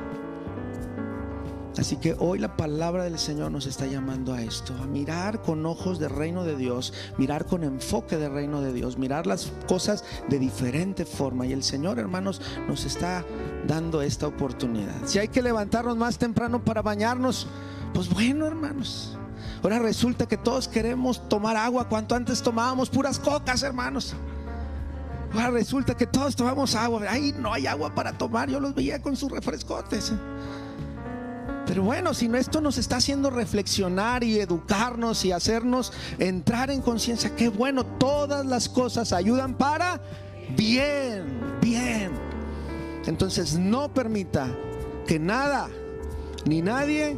Así 1.77 1.97
que 1.97 2.15
hoy 2.19 2.37
la 2.37 2.55
palabra 2.55 3.03
del 3.03 3.17
Señor 3.17 3.51
nos 3.51 3.65
está 3.65 3.87
llamando 3.87 4.33
a 4.33 4.41
esto, 4.41 4.73
a 4.81 4.85
mirar 4.85 5.41
con 5.41 5.65
ojos 5.65 5.97
de 5.97 6.07
reino 6.07 6.43
de 6.43 6.55
Dios, 6.55 6.93
mirar 7.17 7.45
con 7.45 7.63
enfoque 7.63 8.17
de 8.17 8.29
reino 8.29 8.61
de 8.61 8.73
Dios, 8.73 8.97
mirar 8.97 9.25
las 9.25 9.51
cosas 9.67 10.03
de 10.29 10.37
diferente 10.37 11.03
forma. 11.05 11.47
Y 11.47 11.53
el 11.53 11.63
Señor, 11.63 11.97
hermanos, 11.97 12.41
nos 12.67 12.85
está 12.85 13.25
dando 13.67 14.03
esta 14.03 14.27
oportunidad. 14.27 14.93
Si 15.05 15.17
hay 15.17 15.29
que 15.29 15.41
levantarnos 15.41 15.97
más 15.97 16.19
temprano 16.19 16.63
para 16.63 16.83
bañarnos, 16.83 17.47
pues 17.93 18.07
bueno, 18.07 18.45
hermanos. 18.45 19.17
Ahora 19.63 19.79
resulta 19.79 20.27
que 20.27 20.37
todos 20.37 20.67
queremos 20.67 21.27
tomar 21.27 21.57
agua 21.57 21.89
cuanto 21.89 22.13
antes 22.13 22.41
tomábamos 22.43 22.89
puras 22.89 23.17
cocas, 23.17 23.63
hermanos. 23.63 24.13
Ahora 25.33 25.49
resulta 25.49 25.95
que 25.95 26.05
todos 26.05 26.35
tomamos 26.35 26.75
agua. 26.75 27.01
Ahí 27.09 27.33
no 27.39 27.51
hay 27.51 27.65
agua 27.65 27.95
para 27.95 28.15
tomar. 28.15 28.49
Yo 28.49 28.59
los 28.59 28.75
veía 28.75 29.01
con 29.01 29.15
sus 29.15 29.31
refrescotes. 29.31 30.13
Pero 31.73 31.85
bueno, 31.85 32.13
si 32.13 32.27
no, 32.27 32.37
esto 32.37 32.61
nos 32.61 32.77
está 32.77 32.97
haciendo 32.97 33.31
reflexionar 33.31 34.23
y 34.23 34.37
educarnos 34.37 35.25
y 35.25 35.31
hacernos 35.31 35.91
entrar 36.19 36.69
en 36.69 36.83
conciencia, 36.83 37.35
qué 37.35 37.49
bueno, 37.49 37.83
todas 37.83 38.45
las 38.45 38.69
cosas 38.69 39.11
ayudan 39.11 39.57
para 39.57 39.99
bien, 40.55 41.41
bien. 41.59 42.11
Entonces 43.07 43.57
no 43.57 43.91
permita 43.91 44.55
que 45.07 45.17
nada 45.17 45.67
ni 46.45 46.61
nadie 46.61 47.17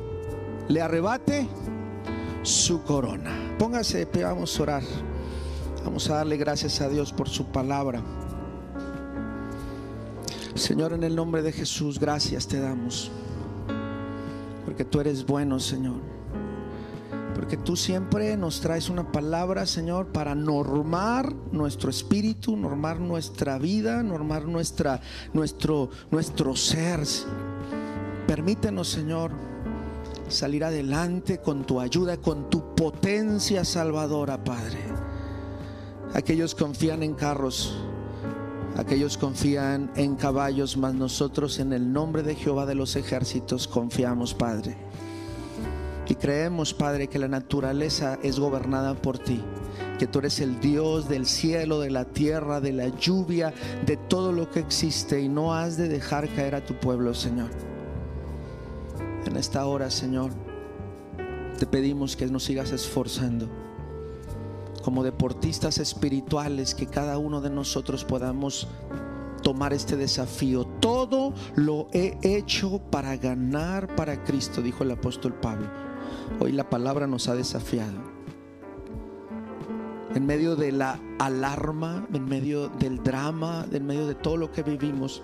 le 0.69 0.81
arrebate 0.81 1.49
su 2.43 2.81
corona. 2.83 3.57
Póngase, 3.59 4.07
vamos 4.23 4.57
a 4.57 4.63
orar. 4.63 4.83
Vamos 5.83 6.09
a 6.09 6.15
darle 6.15 6.37
gracias 6.37 6.79
a 6.79 6.87
Dios 6.87 7.11
por 7.11 7.27
su 7.27 7.47
palabra. 7.47 8.01
Señor, 10.53 10.93
en 10.93 11.03
el 11.03 11.13
nombre 11.13 11.41
de 11.41 11.51
Jesús, 11.51 11.99
gracias 11.99 12.47
te 12.47 12.61
damos 12.61 13.11
porque 14.75 14.91
tú 14.91 14.99
eres 14.99 15.25
bueno, 15.25 15.57
Señor. 15.57 16.01
Porque 17.33 17.55
tú 17.55 17.77
siempre 17.77 18.35
nos 18.35 18.59
traes 18.59 18.89
una 18.89 19.09
palabra, 19.09 19.65
Señor, 19.65 20.07
para 20.07 20.35
normar 20.35 21.33
nuestro 21.53 21.89
espíritu, 21.89 22.57
normar 22.57 22.99
nuestra 22.99 23.57
vida, 23.57 24.03
normar 24.03 24.43
nuestra, 24.43 24.99
nuestro, 25.31 25.91
nuestro 26.11 26.57
ser. 26.57 26.99
Permítenos, 28.27 28.89
Señor, 28.89 29.31
salir 30.27 30.65
adelante 30.65 31.37
con 31.37 31.63
tu 31.63 31.79
ayuda, 31.79 32.17
con 32.17 32.49
tu 32.49 32.75
potencia 32.75 33.63
salvadora, 33.63 34.43
Padre. 34.43 34.79
Aquellos 36.13 36.53
confían 36.53 37.01
en 37.01 37.13
carros, 37.13 37.81
aquellos 38.75 39.17
confían 39.17 39.91
en 39.95 40.15
caballos, 40.15 40.77
mas 40.77 40.93
nosotros 40.93 41.59
en 41.59 41.73
el 41.73 41.91
nombre 41.91 42.23
de 42.23 42.35
Jehová 42.35 42.65
de 42.65 42.75
los 42.75 42.95
ejércitos 42.95 43.67
confiamos, 43.67 44.33
Padre. 44.33 44.77
Y 46.07 46.15
creemos, 46.15 46.73
Padre, 46.73 47.07
que 47.07 47.17
la 47.17 47.27
naturaleza 47.27 48.19
es 48.21 48.39
gobernada 48.39 48.93
por 48.93 49.17
ti, 49.17 49.41
que 49.97 50.07
tú 50.07 50.19
eres 50.19 50.39
el 50.39 50.59
Dios 50.59 51.09
del 51.09 51.25
cielo, 51.25 51.79
de 51.79 51.89
la 51.89 52.05
tierra, 52.05 52.61
de 52.61 52.73
la 52.73 52.89
lluvia, 52.89 53.53
de 53.85 53.97
todo 53.97 54.31
lo 54.31 54.49
que 54.51 54.59
existe 54.59 55.21
y 55.21 55.29
no 55.29 55.53
has 55.53 55.77
de 55.77 55.87
dejar 55.87 56.29
caer 56.29 56.55
a 56.55 56.65
tu 56.65 56.75
pueblo, 56.75 57.13
Señor. 57.13 57.49
En 59.25 59.35
esta 59.37 59.65
hora, 59.65 59.89
Señor, 59.89 60.31
te 61.57 61.65
pedimos 61.65 62.15
que 62.15 62.27
nos 62.27 62.43
sigas 62.43 62.71
esforzando 62.71 63.49
como 64.85 65.03
deportistas 65.03 65.79
espirituales, 65.79 66.75
que 66.75 66.85
cada 66.85 67.17
uno 67.17 67.41
de 67.41 67.49
nosotros 67.49 68.05
podamos 68.05 68.67
tomar 69.41 69.73
este 69.73 69.97
desafío. 69.97 70.63
Todo 70.79 71.33
lo 71.55 71.87
he 71.91 72.19
hecho 72.21 72.77
para 72.91 73.17
ganar 73.17 73.95
para 73.95 74.23
Cristo, 74.23 74.61
dijo 74.61 74.83
el 74.83 74.91
apóstol 74.91 75.33
Pablo. 75.33 75.65
Hoy 76.39 76.51
la 76.51 76.69
palabra 76.69 77.07
nos 77.07 77.27
ha 77.27 77.33
desafiado. 77.33 77.99
En 80.13 80.27
medio 80.27 80.55
de 80.55 80.71
la 80.71 80.99
alarma, 81.17 82.05
en 82.13 82.25
medio 82.25 82.69
del 82.69 83.01
drama, 83.01 83.65
en 83.71 83.87
medio 83.87 84.05
de 84.05 84.13
todo 84.13 84.37
lo 84.37 84.51
que 84.51 84.61
vivimos, 84.61 85.23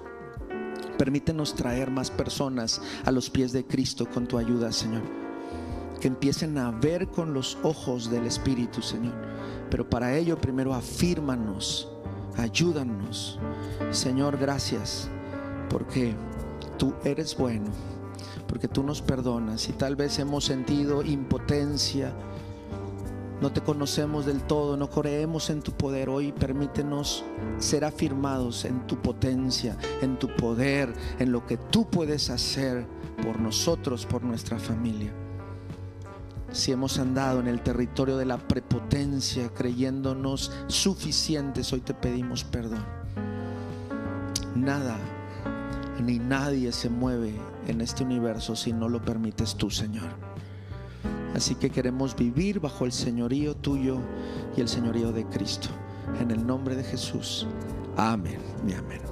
permítenos 0.98 1.54
traer 1.54 1.92
más 1.92 2.10
personas 2.10 2.82
a 3.06 3.12
los 3.12 3.30
pies 3.30 3.52
de 3.52 3.64
Cristo 3.64 4.08
con 4.12 4.26
tu 4.26 4.40
ayuda, 4.40 4.72
Señor. 4.72 5.21
Que 6.02 6.10
empiecen 6.10 6.58
a 6.58 6.72
ver 6.72 7.08
con 7.08 7.34
los 7.34 7.58
ojos 7.64 8.12
del 8.12 8.26
Espíritu, 8.26 8.82
Señor. 8.82 9.14
Pero 9.70 9.90
para 9.90 10.18
ello 10.18 10.38
primero 10.38 10.74
afírmanos, 10.74 11.88
ayúdanos. 12.36 13.40
Señor, 13.92 14.38
gracias 14.38 15.10
porque 15.70 16.14
tú 16.78 16.94
eres 17.06 17.38
bueno 17.38 17.72
porque 18.52 18.68
tú 18.68 18.84
nos 18.84 19.02
perdonas 19.02 19.70
y 19.70 19.72
tal 19.72 19.96
vez 19.96 20.20
hemos 20.20 20.44
sentido 20.44 21.04
impotencia, 21.04 22.12
no 23.40 23.54
te 23.54 23.62
conocemos 23.62 24.26
del 24.26 24.42
todo, 24.44 24.76
no 24.76 24.90
creemos 24.90 25.50
en 25.50 25.62
tu 25.62 25.72
poder. 25.72 26.10
Hoy 26.10 26.34
permítenos 26.34 27.24
ser 27.60 27.86
afirmados 27.86 28.66
en 28.66 28.86
tu 28.88 29.02
potencia, 29.02 29.78
en 30.02 30.20
tu 30.20 30.28
poder, 30.36 30.94
en 31.18 31.32
lo 31.32 31.46
que 31.46 31.56
tú 31.56 31.90
puedes 31.90 32.30
hacer 32.30 32.86
por 33.24 33.40
nosotros, 33.40 34.06
por 34.06 34.22
nuestra 34.22 34.60
familia. 34.60 35.14
Si 36.52 36.72
hemos 36.72 37.00
andado 37.00 37.40
en 37.40 37.48
el 37.48 37.62
territorio 37.62 38.18
de 38.18 38.26
la 38.26 38.38
prepotencia, 38.38 39.50
creyéndonos 39.50 40.52
suficientes, 40.68 41.72
hoy 41.72 41.82
te 41.82 41.94
pedimos 41.94 42.44
perdón. 42.44 42.86
Nada 44.56 44.98
ni 46.04 46.20
nadie 46.20 46.72
se 46.72 46.90
mueve 46.90 47.36
en 47.68 47.80
este 47.82 48.04
universo 48.04 48.56
si 48.56 48.74
no 48.74 48.90
lo 48.90 49.02
permites 49.02 49.56
tú, 49.56 49.70
Señor. 49.70 50.10
Así 51.36 51.56
que 51.56 51.70
queremos 51.70 52.16
vivir 52.16 52.60
bajo 52.60 52.86
el 52.86 52.92
señorío 52.92 53.56
tuyo 53.56 54.00
y 54.58 54.62
el 54.62 54.68
señorío 54.68 55.12
de 55.12 55.26
Cristo. 55.26 55.70
En 56.20 56.32
el 56.32 56.46
nombre 56.46 56.76
de 56.76 56.84
Jesús. 56.84 57.48
Amén 57.96 58.40
y 58.68 58.74
amén. 58.74 59.11